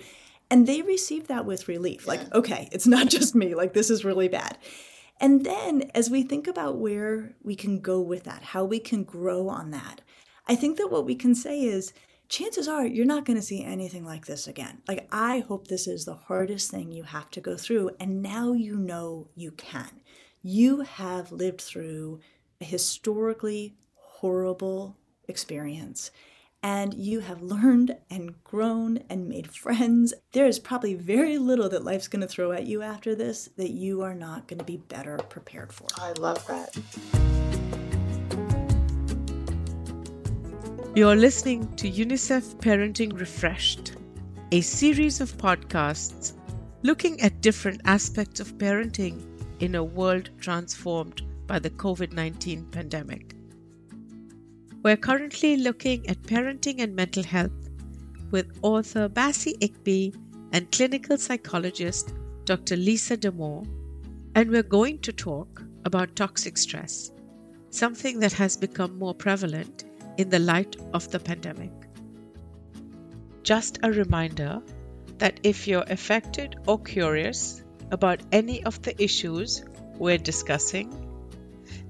And 0.50 0.66
they 0.66 0.82
receive 0.82 1.28
that 1.28 1.46
with 1.46 1.68
relief. 1.68 2.08
Like, 2.08 2.34
okay, 2.34 2.70
it's 2.72 2.88
not 2.88 3.10
just 3.10 3.36
me. 3.36 3.56
Like, 3.56 3.74
this 3.74 3.90
is 3.90 4.06
really 4.06 4.30
bad. 4.30 4.58
And 5.20 5.46
then 5.46 5.90
as 5.96 6.10
we 6.10 6.24
think 6.24 6.48
about 6.48 6.78
where 6.78 7.36
we 7.44 7.56
can 7.56 7.80
go 7.80 8.00
with 8.00 8.24
that, 8.24 8.44
how 8.44 8.64
we 8.64 8.80
can 8.80 9.04
grow 9.04 9.50
on 9.50 9.72
that, 9.72 10.02
I 10.48 10.56
think 10.56 10.78
that 10.78 10.92
what 10.92 11.06
we 11.06 11.16
can 11.16 11.36
say 11.36 11.62
is, 11.64 11.94
chances 12.30 12.68
are 12.68 12.86
you're 12.86 13.06
not 13.06 13.26
going 13.26 13.38
to 13.38 13.46
see 13.46 13.64
anything 13.64 14.06
like 14.06 14.26
this 14.26 14.48
again. 14.48 14.82
Like, 14.88 15.08
I 15.12 15.40
hope 15.40 15.68
this 15.68 15.88
is 15.88 16.06
the 16.06 16.16
hardest 16.16 16.70
thing 16.70 16.92
you 16.92 17.04
have 17.04 17.32
to 17.32 17.42
go 17.42 17.58
through. 17.58 17.92
And 18.00 18.22
now 18.22 18.54
you 18.54 18.78
know 18.78 19.28
you 19.36 19.52
can. 19.52 20.02
You 20.44 20.82
have 20.82 21.32
lived 21.32 21.62
through 21.62 22.20
a 22.62 22.66
historically 22.66 23.76
horrible 23.96 24.98
experience. 25.28 26.12
And 26.64 26.94
you 26.94 27.20
have 27.20 27.42
learned 27.42 27.96
and 28.10 28.44
grown 28.44 29.00
and 29.10 29.30
made 29.30 29.52
friends. 29.52 30.14
There 30.32 30.48
is 30.48 30.60
probably 30.60 30.96
very 30.96 31.38
little 31.38 31.70
that 31.70 31.84
life's 31.84 32.08
going 32.08 32.22
to 32.22 32.28
throw 32.28 32.52
at 32.52 32.66
you 32.66 32.82
after 32.82 33.16
this 33.16 33.50
that 33.58 33.72
you 33.72 34.02
are 34.02 34.16
not 34.16 34.48
going 34.48 34.60
to 34.60 34.66
be 34.66 34.78
better 34.78 35.18
prepared 35.30 35.72
for. 35.72 35.88
I 35.98 36.14
love 36.14 36.46
that. 36.48 36.76
You're 40.96 41.16
listening 41.16 41.72
to 41.76 41.88
UNICEF 41.88 42.56
Parenting 42.56 43.20
Refreshed, 43.20 43.94
a 44.52 44.62
series 44.62 45.22
of 45.22 45.38
podcasts 45.38 46.34
looking 46.82 47.22
at 47.22 47.42
different 47.42 47.82
aspects 47.86 48.40
of 48.40 48.58
parenting 48.58 49.22
in 49.60 49.76
a 49.76 49.84
world 49.84 50.32
transformed 50.40 51.22
by 51.46 51.60
the 51.60 51.70
COVID 51.70 52.14
19 52.14 52.66
pandemic. 52.72 53.37
We're 54.84 54.96
currently 54.98 55.58
looking 55.58 56.08
at 56.08 56.22
parenting 56.22 56.82
and 56.82 56.96
mental 56.96 57.24
health 57.24 57.70
with 58.32 58.60
author 58.62 59.10
Bassey 59.10 59.58
Ikpi 59.60 60.16
and 60.54 60.72
clinical 60.72 61.18
psychologist 61.18 62.14
Dr. 62.46 62.76
Lisa 62.76 63.18
Damour, 63.18 63.66
and 64.36 64.52
we're 64.52 64.64
going 64.64 65.00
to 65.00 65.12
talk 65.12 65.64
about 65.84 66.16
toxic 66.16 66.58
stress, 66.58 67.12
something 67.72 68.20
that 68.20 68.34
has 68.34 68.56
become 68.56 69.00
more 69.00 69.16
prevalent 69.16 69.84
in 70.18 70.30
the 70.30 70.40
light 70.40 70.76
of 70.94 71.10
the 71.10 71.20
pandemic. 71.20 71.72
Just 73.42 73.80
a 73.82 73.92
reminder 73.92 74.62
that 75.18 75.40
if 75.42 75.68
you're 75.68 75.86
affected 75.88 76.56
or 76.68 76.80
curious 76.80 77.64
about 77.92 78.22
any 78.32 78.64
of 78.64 78.82
the 78.84 79.02
issues 79.02 79.66
we're 79.98 80.20
discussing, 80.20 80.94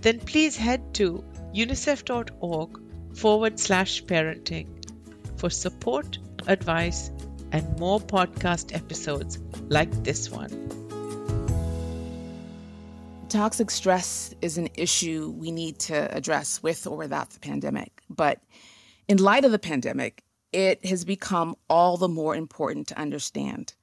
then 0.01 0.19
please 0.19 0.55
head 0.55 0.93
to 0.93 1.23
unicef.org 1.53 2.79
forward 3.15 3.59
slash 3.59 4.03
parenting 4.03 4.67
for 5.37 5.49
support, 5.49 6.17
advice, 6.47 7.11
and 7.51 7.79
more 7.79 7.99
podcast 7.99 8.75
episodes 8.75 9.39
like 9.69 9.91
this 10.03 10.29
one. 10.29 10.67
Toxic 13.29 13.69
stress 13.69 14.33
is 14.41 14.57
an 14.57 14.69
issue 14.75 15.33
we 15.37 15.51
need 15.51 15.79
to 15.79 16.15
address 16.15 16.63
with 16.63 16.87
or 16.87 16.95
without 16.95 17.31
the 17.31 17.39
pandemic. 17.39 18.01
But 18.09 18.41
in 19.07 19.17
light 19.17 19.43
of 19.43 19.51
the 19.51 19.59
pandemic, 19.59 20.23
it 20.53 20.85
has 20.85 21.03
become 21.03 21.55
all 21.69 21.97
the 21.97 22.07
more 22.07 22.35
important 22.35 22.87
to 22.87 22.99
understand. 22.99 23.73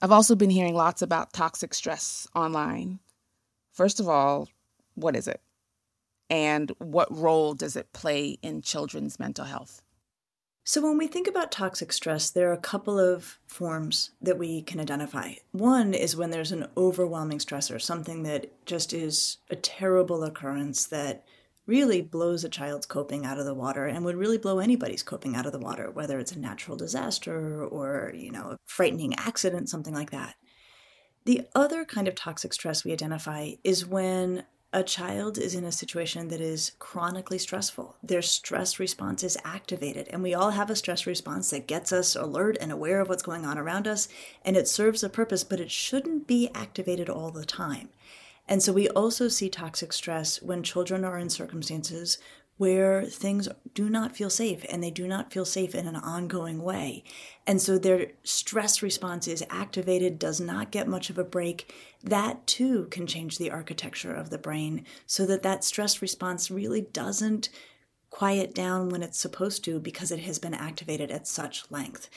I've 0.00 0.12
also 0.12 0.34
been 0.36 0.50
hearing 0.50 0.74
lots 0.74 1.02
about 1.02 1.32
toxic 1.32 1.74
stress 1.74 2.26
online. 2.34 3.00
First 3.72 4.00
of 4.00 4.08
all, 4.08 4.48
what 4.94 5.16
is 5.16 5.28
it? 5.28 5.40
And 6.30 6.72
what 6.78 7.14
role 7.16 7.54
does 7.54 7.76
it 7.76 7.92
play 7.92 8.38
in 8.42 8.62
children's 8.62 9.18
mental 9.18 9.46
health? 9.46 9.82
So, 10.64 10.82
when 10.82 10.98
we 10.98 11.06
think 11.06 11.26
about 11.26 11.50
toxic 11.50 11.94
stress, 11.94 12.28
there 12.28 12.50
are 12.50 12.52
a 12.52 12.58
couple 12.58 12.98
of 12.98 13.38
forms 13.46 14.10
that 14.20 14.36
we 14.36 14.60
can 14.60 14.80
identify. 14.80 15.32
One 15.52 15.94
is 15.94 16.14
when 16.14 16.30
there's 16.30 16.52
an 16.52 16.66
overwhelming 16.76 17.38
stressor, 17.38 17.80
something 17.80 18.22
that 18.24 18.66
just 18.66 18.92
is 18.92 19.38
a 19.48 19.56
terrible 19.56 20.22
occurrence 20.24 20.84
that 20.86 21.24
really 21.64 22.02
blows 22.02 22.44
a 22.44 22.50
child's 22.50 22.84
coping 22.84 23.24
out 23.24 23.38
of 23.38 23.46
the 23.46 23.54
water 23.54 23.86
and 23.86 24.04
would 24.04 24.16
really 24.16 24.36
blow 24.36 24.58
anybody's 24.58 25.02
coping 25.02 25.36
out 25.36 25.46
of 25.46 25.52
the 25.52 25.58
water, 25.58 25.90
whether 25.90 26.18
it's 26.18 26.32
a 26.32 26.38
natural 26.38 26.76
disaster 26.76 27.64
or, 27.64 28.12
you 28.14 28.30
know, 28.30 28.50
a 28.50 28.58
frightening 28.66 29.14
accident, 29.16 29.70
something 29.70 29.94
like 29.94 30.10
that. 30.10 30.34
The 31.24 31.46
other 31.54 31.84
kind 31.84 32.08
of 32.08 32.14
toxic 32.14 32.52
stress 32.52 32.84
we 32.84 32.92
identify 32.92 33.52
is 33.64 33.86
when 33.86 34.44
a 34.72 34.82
child 34.82 35.38
is 35.38 35.54
in 35.54 35.64
a 35.64 35.72
situation 35.72 36.28
that 36.28 36.40
is 36.40 36.72
chronically 36.78 37.38
stressful. 37.38 37.96
Their 38.02 38.20
stress 38.20 38.78
response 38.78 39.22
is 39.22 39.38
activated, 39.42 40.08
and 40.08 40.22
we 40.22 40.34
all 40.34 40.50
have 40.50 40.68
a 40.68 40.76
stress 40.76 41.06
response 41.06 41.48
that 41.50 41.66
gets 41.66 41.90
us 41.90 42.14
alert 42.14 42.58
and 42.60 42.70
aware 42.70 43.00
of 43.00 43.08
what's 43.08 43.22
going 43.22 43.46
on 43.46 43.56
around 43.56 43.88
us, 43.88 44.08
and 44.44 44.56
it 44.56 44.68
serves 44.68 45.02
a 45.02 45.08
purpose, 45.08 45.42
but 45.42 45.60
it 45.60 45.70
shouldn't 45.70 46.26
be 46.26 46.50
activated 46.54 47.08
all 47.08 47.30
the 47.30 47.46
time. 47.46 47.88
And 48.46 48.62
so 48.62 48.72
we 48.72 48.88
also 48.90 49.28
see 49.28 49.48
toxic 49.48 49.92
stress 49.92 50.42
when 50.42 50.62
children 50.62 51.04
are 51.04 51.18
in 51.18 51.30
circumstances 51.30 52.18
where 52.58 53.04
things 53.04 53.48
do 53.72 53.88
not 53.88 54.16
feel 54.16 54.28
safe 54.28 54.66
and 54.68 54.82
they 54.82 54.90
do 54.90 55.06
not 55.06 55.32
feel 55.32 55.44
safe 55.44 55.74
in 55.74 55.86
an 55.86 55.96
ongoing 55.96 56.62
way. 56.62 57.04
And 57.46 57.62
so 57.62 57.78
their 57.78 58.08
stress 58.24 58.82
response 58.82 59.26
is 59.26 59.44
activated, 59.48 60.18
does 60.18 60.40
not 60.40 60.72
get 60.72 60.88
much 60.88 61.08
of 61.08 61.18
a 61.18 61.24
break. 61.24 61.72
That 62.02 62.46
too 62.46 62.86
can 62.90 63.06
change 63.06 63.38
the 63.38 63.50
architecture 63.50 64.12
of 64.12 64.30
the 64.30 64.38
brain 64.38 64.84
so 65.06 65.24
that 65.26 65.42
that 65.44 65.64
stress 65.64 66.02
response 66.02 66.50
really 66.50 66.82
doesn't 66.82 67.48
quiet 68.10 68.54
down 68.54 68.88
when 68.88 69.02
it's 69.02 69.18
supposed 69.18 69.64
to 69.64 69.78
because 69.78 70.10
it 70.10 70.20
has 70.20 70.38
been 70.38 70.54
activated 70.54 71.10
at 71.10 71.28
such 71.28 71.70
length. 71.70 72.10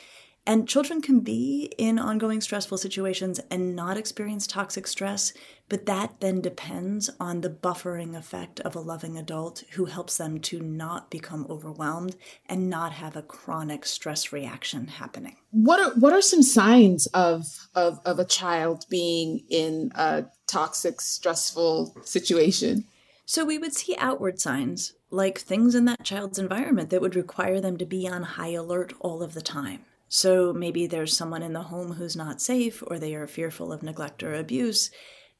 And 0.46 0.68
children 0.68 1.02
can 1.02 1.20
be 1.20 1.72
in 1.78 2.00
ongoing 2.00 2.42
stressful 2.42 2.80
situations 2.80 3.40
and 3.52 3.76
not 3.76 3.96
experience 3.96 4.48
toxic 4.48 4.88
stress, 4.88 5.34
but 5.70 5.86
that 5.86 6.20
then 6.20 6.42
depends 6.42 7.12
on 7.20 7.42
the 7.42 7.50
buffering 7.50 8.18
effect 8.18 8.60
of 8.62 8.76
a 8.76 8.80
loving 8.80 9.18
adult 9.18 9.64
who 9.74 9.86
helps 9.86 10.18
them 10.18 10.40
to 10.40 10.60
not 10.60 11.12
become 11.12 11.46
overwhelmed 11.48 12.16
and 12.48 12.72
not 12.72 12.92
have 12.94 13.16
a 13.16 13.22
chronic 13.22 13.86
stress 13.86 14.34
reaction 14.34 14.88
happening. 14.88 15.38
What 15.52 15.80
are 15.80 16.00
what 16.00 16.12
are 16.12 16.22
some 16.22 16.42
signs 16.42 17.06
of 17.08 17.70
of, 17.76 18.00
of 18.04 18.18
a 18.18 18.26
child 18.26 18.86
being 18.90 19.44
in 19.50 19.92
a 19.94 20.26
toxic, 20.48 21.02
stressful 21.02 21.96
situation? 22.04 22.86
So 23.26 23.46
we 23.46 23.60
would 23.60 23.76
see 23.76 23.96
outward 23.98 24.42
signs 24.42 24.94
like 25.12 25.38
things 25.38 25.76
in 25.76 25.86
that 25.86 26.04
child's 26.04 26.40
environment 26.40 26.90
that 26.90 27.02
would 27.02 27.16
require 27.16 27.62
them 27.62 27.78
to 27.78 27.86
be 27.86 28.08
on 28.08 28.24
high 28.24 28.54
alert 28.54 28.94
all 29.00 29.22
of 29.22 29.36
the 29.36 29.42
time. 29.42 29.86
So 30.14 30.52
maybe 30.52 30.88
there's 30.88 31.16
someone 31.16 31.42
in 31.42 31.54
the 31.54 31.64
home 31.64 31.94
who's 31.94 32.18
not 32.18 32.42
safe 32.42 32.84
or 32.88 33.00
they 33.00 33.16
are 33.16 33.28
fearful 33.28 33.72
of 33.72 33.82
neglect 33.82 34.22
or 34.24 34.34
abuse. 34.34 34.92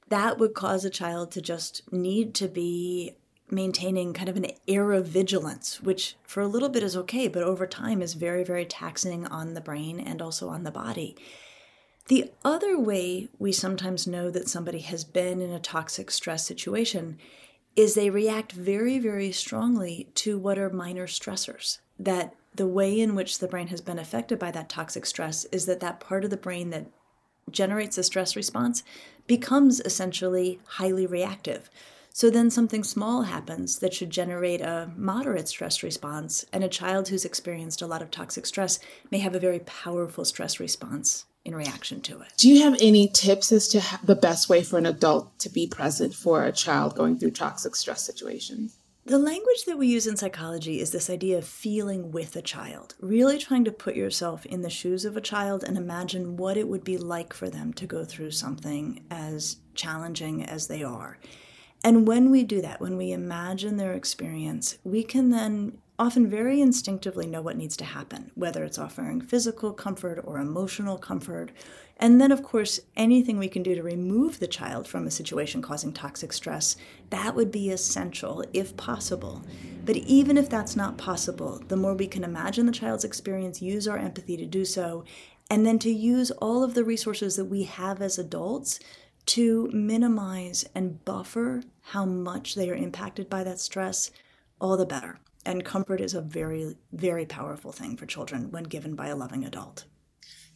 That 0.08 0.40
would 0.40 0.54
cause 0.54 0.86
a 0.86 0.90
child 0.90 1.32
to 1.32 1.42
just 1.42 1.92
need 1.92 2.34
to 2.36 2.48
be 2.48 3.18
maintaining 3.50 4.14
kind 4.14 4.30
of 4.30 4.38
an 4.38 4.46
air 4.70 4.94
of 4.94 5.08
vigilance, 5.08 5.82
which 5.82 6.16
for 6.24 6.40
a 6.40 6.48
little 6.48 6.70
bit 6.70 6.84
is 6.84 6.96
okay, 6.96 7.28
but 7.28 7.44
over 7.44 7.68
time 7.68 8.02
is 8.02 8.14
very, 8.14 8.46
very 8.46 8.64
taxing 8.64 9.28
on 9.28 9.56
the 9.56 9.60
brain 9.60 10.00
and 10.00 10.22
also 10.22 10.48
on 10.48 10.64
the 10.64 10.72
body. 10.72 11.18
The 12.08 12.32
other 12.46 12.80
way 12.80 13.28
we 13.38 13.52
sometimes 13.52 14.08
know 14.08 14.32
that 14.32 14.48
somebody 14.48 14.80
has 14.80 15.04
been 15.04 15.42
in 15.42 15.52
a 15.52 15.60
toxic 15.60 16.10
stress 16.10 16.46
situation 16.46 17.18
is 17.76 17.94
they 17.94 18.10
react 18.10 18.54
very, 18.54 19.00
very 19.00 19.34
strongly 19.34 20.08
to 20.16 20.38
what 20.38 20.58
are 20.58 20.70
minor 20.70 21.08
stressors 21.08 21.80
that 22.04 22.36
the 22.54 22.68
way 22.68 23.00
in 23.00 23.16
which 23.16 23.40
the 23.40 23.48
brain 23.48 23.68
has 23.68 23.82
been 23.82 24.00
affected 24.00 24.38
by 24.38 24.52
that 24.52 24.70
toxic 24.70 25.06
stress 25.06 25.46
is 25.46 25.66
that 25.66 25.80
that 25.80 26.00
part 26.00 26.24
of 26.24 26.30
the 26.30 26.38
brain 26.38 26.70
that 26.72 26.88
generates 27.50 27.96
the 27.96 28.04
stress 28.04 28.36
response 28.36 28.84
becomes 29.28 29.80
essentially 29.82 30.60
highly 30.66 31.06
reactive. 31.06 31.70
So 32.14 32.30
then 32.30 32.50
something 32.50 32.84
small 32.84 33.24
happens 33.24 33.80
that 33.80 33.94
should 33.94 34.10
generate 34.10 34.60
a 34.60 34.92
moderate 34.98 35.48
stress 35.48 35.82
response, 35.82 36.46
and 36.52 36.64
a 36.64 36.68
child 36.70 37.08
who's 37.08 37.24
experienced 37.24 37.82
a 37.82 37.88
lot 37.88 38.02
of 38.02 38.12
toxic 38.12 38.46
stress 38.46 38.80
may 39.10 39.20
have 39.20 39.34
a 39.34 39.40
very 39.40 39.60
powerful 39.60 40.26
stress 40.26 40.60
response 40.60 41.26
in 41.46 41.56
reaction 41.56 42.02
to 42.02 42.20
it. 42.22 42.34
Do 42.38 42.50
you 42.50 42.64
have 42.64 42.78
any 42.82 43.08
tips 43.08 43.52
as 43.54 43.70
to 43.70 43.82
the 44.04 44.16
best 44.16 44.50
way 44.50 44.62
for 44.62 44.78
an 44.78 44.86
adult 44.86 45.40
to 45.40 45.50
be 45.50 45.68
present 45.68 46.14
for 46.14 46.44
a 46.44 46.52
child 46.52 46.96
going 46.96 47.18
through 47.18 47.32
toxic 47.32 47.76
stress 47.78 48.06
situations? 48.06 48.78
The 49.04 49.18
language 49.18 49.66
that 49.66 49.80
we 49.80 49.88
use 49.88 50.06
in 50.06 50.16
psychology 50.16 50.80
is 50.80 50.92
this 50.92 51.10
idea 51.10 51.40
of 51.40 51.48
feeling 51.48 52.12
with 52.12 52.36
a 52.36 52.42
child, 52.42 52.94
really 53.00 53.40
trying 53.40 53.64
to 53.66 53.72
put 53.72 53.96
yourself 53.96 54.46
in 54.46 54.62
the 54.62 54.70
shoes 54.70 55.06
of 55.06 55.18
a 55.18 55.22
child 55.22 55.64
and 55.64 55.76
imagine 55.76 56.38
what 56.38 56.56
it 56.56 56.68
would 56.68 56.84
be 56.84 57.00
like 57.00 57.34
for 57.34 57.50
them 57.50 57.74
to 57.74 57.88
go 57.88 58.06
through 58.06 58.30
something 58.30 59.04
as 59.10 59.58
challenging 59.74 60.46
as 60.46 60.68
they 60.68 60.84
are. 60.84 61.18
And 61.84 62.08
when 62.08 62.30
we 62.30 62.44
do 62.44 62.62
that, 62.62 62.80
when 62.80 62.96
we 62.96 63.12
imagine 63.12 63.78
their 63.78 63.94
experience, 63.94 64.78
we 64.84 65.02
can 65.02 65.32
then 65.32 65.80
often 66.02 66.28
very 66.28 66.60
instinctively 66.60 67.28
know 67.28 67.42
what 67.42 67.56
needs 67.56 67.78
to 67.78 67.86
happen, 67.86 68.32
whether 68.34 68.64
it's 68.64 68.80
offering 68.80 69.22
physical 69.22 69.72
comfort 69.72 70.20
or 70.26 70.40
emotional 70.40 70.98
comfort 70.98 71.52
and 72.02 72.20
then, 72.20 72.32
of 72.32 72.42
course, 72.42 72.80
anything 72.98 73.38
we 73.38 73.48
can 73.48 73.62
do 73.62 73.76
to 73.76 73.84
remove 73.84 74.40
the 74.40 74.48
child 74.48 74.88
from 74.88 75.06
a 75.06 75.12
situation 75.12 75.62
causing 75.62 75.94
toxic 75.94 76.34
stress, 76.34 76.76
that 77.12 77.36
would 77.36 77.52
be 77.52 77.70
essential 77.70 78.44
if 78.54 78.76
possible. 78.76 79.44
But 79.86 79.98
even 79.98 80.36
if 80.36 80.50
that's 80.50 80.76
not 80.76 80.98
possible, 80.98 81.62
the 81.68 81.78
more 81.78 81.94
we 81.94 82.08
can 82.08 82.24
imagine 82.24 82.66
the 82.66 82.72
child's 82.72 83.06
experience, 83.06 83.62
use 83.62 83.88
our 83.88 84.00
empathy 84.00 84.36
to 84.36 84.48
do 84.48 84.66
so, 84.66 85.04
and 85.52 85.64
then 85.64 85.78
to 85.78 85.92
use 85.92 86.32
all 86.32 86.64
of 86.64 86.74
the 86.74 86.84
resources 86.84 87.36
that 87.36 87.46
we 87.46 87.64
have 87.64 88.02
as 88.02 88.18
adults 88.18 88.80
to 89.28 89.70
minimize 89.72 90.66
and 90.74 91.06
buffer 91.06 91.62
how 91.82 92.04
much 92.04 92.56
they 92.56 92.72
are 92.72 92.76
impacted 92.76 93.30
by 93.30 93.44
that 93.44 93.60
stress, 93.60 94.10
all 94.60 94.76
the 94.76 94.88
better. 94.88 95.20
And 95.46 95.66
comfort 95.66 96.02
is 96.02 96.14
a 96.14 96.22
very, 96.22 96.76
very 96.92 97.26
powerful 97.26 97.72
thing 97.72 97.98
for 97.98 98.06
children 98.06 98.52
when 98.52 98.64
given 98.64 98.96
by 98.96 99.08
a 99.08 99.16
loving 99.16 99.44
adult. 99.44 99.86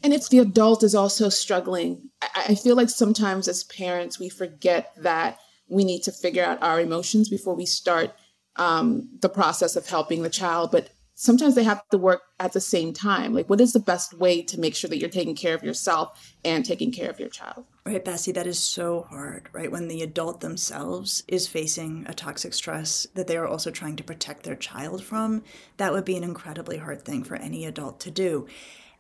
And 0.04 0.14
if 0.14 0.30
the 0.30 0.40
adult 0.40 0.84
is 0.84 0.94
also 0.94 1.30
struggling, 1.30 2.10
I, 2.22 2.46
I 2.50 2.56
feel 2.56 2.76
like 2.76 2.90
sometimes 2.90 3.48
as 3.48 3.64
parents, 3.64 4.20
we 4.20 4.30
forget 4.30 4.92
that 4.98 5.40
we 5.68 5.84
need 5.84 6.04
to 6.04 6.12
figure 6.12 6.44
out 6.44 6.62
our 6.62 6.80
emotions 6.80 7.30
before 7.30 7.56
we 7.56 7.66
start 7.66 8.14
um, 8.58 9.10
the 9.22 9.30
process 9.30 9.76
of 9.76 9.88
helping 9.88 10.22
the 10.22 10.30
child. 10.30 10.72
But 10.72 10.90
sometimes 11.16 11.56
they 11.56 11.64
have 11.64 11.88
to 11.90 11.98
work 11.98 12.22
at 12.40 12.54
the 12.54 12.62
same 12.62 12.94
time. 12.94 13.34
Like, 13.34 13.50
what 13.50 13.62
is 13.62 13.74
the 13.74 13.80
best 13.80 14.14
way 14.14 14.42
to 14.44 14.60
make 14.60 14.76
sure 14.76 14.90
that 14.90 14.98
you're 14.98 15.10
taking 15.10 15.36
care 15.36 15.56
of 15.56 15.64
yourself 15.64 16.36
and 16.44 16.64
taking 16.64 16.92
care 16.92 17.10
of 17.10 17.20
your 17.20 17.30
child? 17.30 17.66
Right, 17.86 18.04
Bassey, 18.04 18.34
that 18.34 18.48
is 18.48 18.60
so 18.60 19.04
hard, 19.10 19.50
right? 19.54 19.72
When 19.72 19.88
the 19.88 20.02
adult 20.02 20.42
themselves 20.42 21.24
is 21.28 21.48
facing 21.48 22.06
a 22.08 22.14
toxic 22.14 22.54
stress 22.54 23.08
that 23.16 23.28
they 23.28 23.38
are 23.38 23.48
also 23.48 23.72
trying 23.72 23.96
to 23.96 24.04
protect 24.04 24.44
their 24.44 24.56
child 24.56 25.04
from, 25.04 25.44
that 25.78 25.94
would 25.94 26.06
be 26.06 26.18
an 26.18 26.24
incredibly 26.24 26.78
hard 26.78 27.04
thing 27.04 27.24
for 27.24 27.36
any 27.36 27.66
adult 27.66 28.00
to 28.02 28.12
do. 28.12 28.48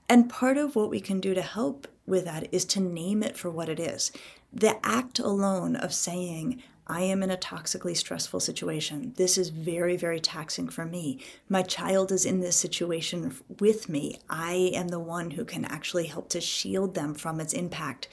And 0.08 0.30
part 0.30 0.58
of 0.58 0.75
what 0.75 0.89
we 0.89 1.01
can 1.01 1.19
do 1.19 1.34
to 1.34 1.41
help 1.41 1.88
with 2.06 2.25
that 2.25 2.47
is 2.54 2.63
to 2.65 2.80
name 2.80 3.23
it 3.23 3.36
for 3.36 3.49
what 3.49 3.69
it 3.69 3.80
is. 3.80 4.12
The 4.54 4.78
act 4.86 5.19
alone 5.19 5.75
of 5.75 5.93
saying, 5.93 6.62
I 6.88 7.02
am 7.02 7.24
in 7.24 7.32
a 7.32 7.38
toxically 7.38 7.98
stressful 7.98 8.39
situation. 8.39 9.13
This 9.17 9.38
is 9.38 9.50
very, 9.50 9.98
very 9.98 10.19
taxing 10.19 10.69
for 10.69 10.86
me. 10.86 11.19
My 11.50 11.63
child 11.63 12.12
is 12.12 12.26
in 12.26 12.41
this 12.41 12.56
situation 12.56 13.36
with 13.60 13.89
me. 13.89 14.19
I 14.30 14.71
am 14.76 14.89
the 14.89 15.00
one 15.00 15.32
who 15.32 15.45
can 15.45 15.65
actually 15.65 16.08
help 16.08 16.30
to 16.30 16.41
shield 16.41 16.93
them 16.93 17.15
from 17.15 17.39
its 17.39 17.54
impact. 17.54 18.08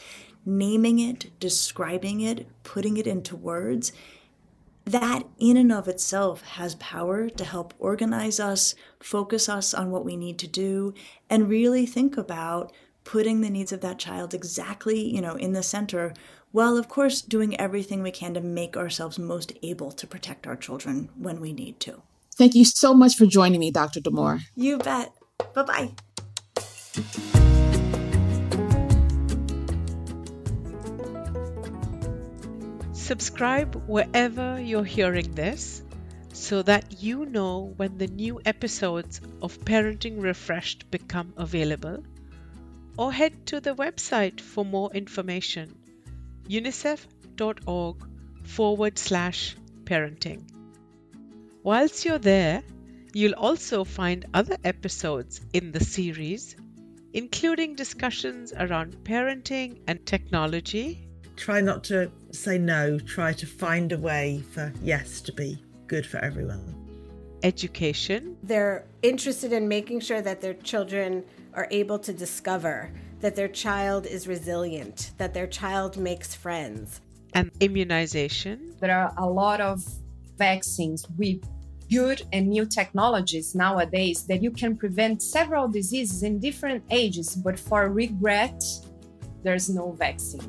Naming 0.46 0.98
it, 0.98 1.38
describing 1.38 2.22
it, 2.22 2.46
putting 2.62 2.96
it 2.96 3.06
into 3.06 3.36
words 3.36 3.92
that 4.84 5.22
in 5.38 5.56
and 5.56 5.72
of 5.72 5.86
itself 5.86 6.42
has 6.42 6.74
power 6.76 7.28
to 7.28 7.44
help 7.44 7.72
organize 7.78 8.40
us, 8.40 8.74
focus 8.98 9.48
us 9.48 9.72
on 9.72 9.90
what 9.90 10.04
we 10.04 10.16
need 10.16 10.38
to 10.38 10.48
do, 10.48 10.92
and 11.30 11.48
really 11.48 11.86
think 11.86 12.16
about 12.16 12.72
putting 13.04 13.40
the 13.40 13.50
needs 13.50 13.72
of 13.72 13.80
that 13.80 13.98
child 13.98 14.34
exactly, 14.34 15.00
you 15.00 15.20
know, 15.20 15.34
in 15.34 15.52
the 15.52 15.62
center, 15.62 16.14
while 16.52 16.76
of 16.76 16.88
course 16.88 17.20
doing 17.22 17.58
everything 17.58 18.02
we 18.02 18.10
can 18.10 18.34
to 18.34 18.40
make 18.40 18.76
ourselves 18.76 19.18
most 19.18 19.52
able 19.62 19.90
to 19.90 20.06
protect 20.06 20.46
our 20.46 20.56
children 20.56 21.08
when 21.16 21.40
we 21.40 21.52
need 21.52 21.80
to. 21.80 22.02
Thank 22.36 22.54
you 22.54 22.64
so 22.64 22.94
much 22.94 23.16
for 23.16 23.26
joining 23.26 23.60
me, 23.60 23.70
Dr. 23.70 24.00
Damour. 24.00 24.40
You 24.54 24.78
bet. 24.78 25.12
Bye-bye. 25.54 25.92
Subscribe 32.92 33.74
wherever 33.86 34.60
you're 34.60 34.84
hearing 34.84 35.32
this 35.32 35.82
so 36.32 36.62
that 36.62 37.02
you 37.02 37.26
know 37.26 37.74
when 37.76 37.98
the 37.98 38.06
new 38.06 38.40
episodes 38.46 39.20
of 39.42 39.58
Parenting 39.60 40.22
Refreshed 40.22 40.90
become 40.90 41.34
available, 41.36 42.02
or 42.96 43.12
head 43.12 43.46
to 43.46 43.60
the 43.60 43.74
website 43.74 44.40
for 44.40 44.64
more 44.64 44.90
information 44.94 45.76
unicef.org 46.52 47.96
forward 48.44 48.98
slash 48.98 49.56
parenting. 49.84 50.42
Whilst 51.62 52.04
you're 52.04 52.18
there, 52.18 52.62
you'll 53.14 53.40
also 53.48 53.84
find 53.84 54.26
other 54.34 54.56
episodes 54.64 55.40
in 55.52 55.72
the 55.72 55.84
series, 55.84 56.56
including 57.12 57.74
discussions 57.74 58.52
around 58.52 58.96
parenting 59.04 59.78
and 59.86 60.04
technology 60.04 61.08
try 61.36 61.60
not 61.60 61.82
to 61.84 62.10
say 62.30 62.58
no, 62.58 62.98
try 62.98 63.32
to 63.32 63.46
find 63.46 63.92
a 63.92 63.98
way 63.98 64.42
for 64.52 64.72
yes 64.82 65.20
to 65.22 65.32
be 65.32 65.58
good 65.86 66.06
for 66.06 66.18
everyone. 66.18 66.74
Education. 67.42 68.36
They're 68.42 68.84
interested 69.02 69.52
in 69.52 69.66
making 69.66 70.00
sure 70.00 70.22
that 70.22 70.40
their 70.40 70.54
children 70.54 71.24
are 71.54 71.66
able 71.70 71.98
to 71.98 72.12
discover 72.12 72.92
that 73.22 73.36
their 73.36 73.48
child 73.48 74.04
is 74.04 74.28
resilient, 74.28 75.12
that 75.16 75.32
their 75.32 75.46
child 75.46 75.96
makes 75.96 76.34
friends. 76.34 77.00
and 77.34 77.50
immunization. 77.60 78.74
There 78.78 78.94
are 78.94 79.14
a 79.16 79.26
lot 79.26 79.58
of 79.62 79.82
vaccines 80.36 81.06
with 81.16 81.40
good 81.90 82.20
and 82.32 82.48
new 82.48 82.66
technologies 82.66 83.54
nowadays 83.54 84.26
that 84.26 84.42
you 84.42 84.50
can 84.50 84.76
prevent 84.76 85.22
several 85.22 85.66
diseases 85.66 86.22
in 86.22 86.38
different 86.40 86.84
ages, 86.90 87.34
but 87.34 87.58
for 87.58 87.88
regret, 87.88 88.62
there's 89.42 89.70
no 89.70 89.92
vaccine. 89.92 90.44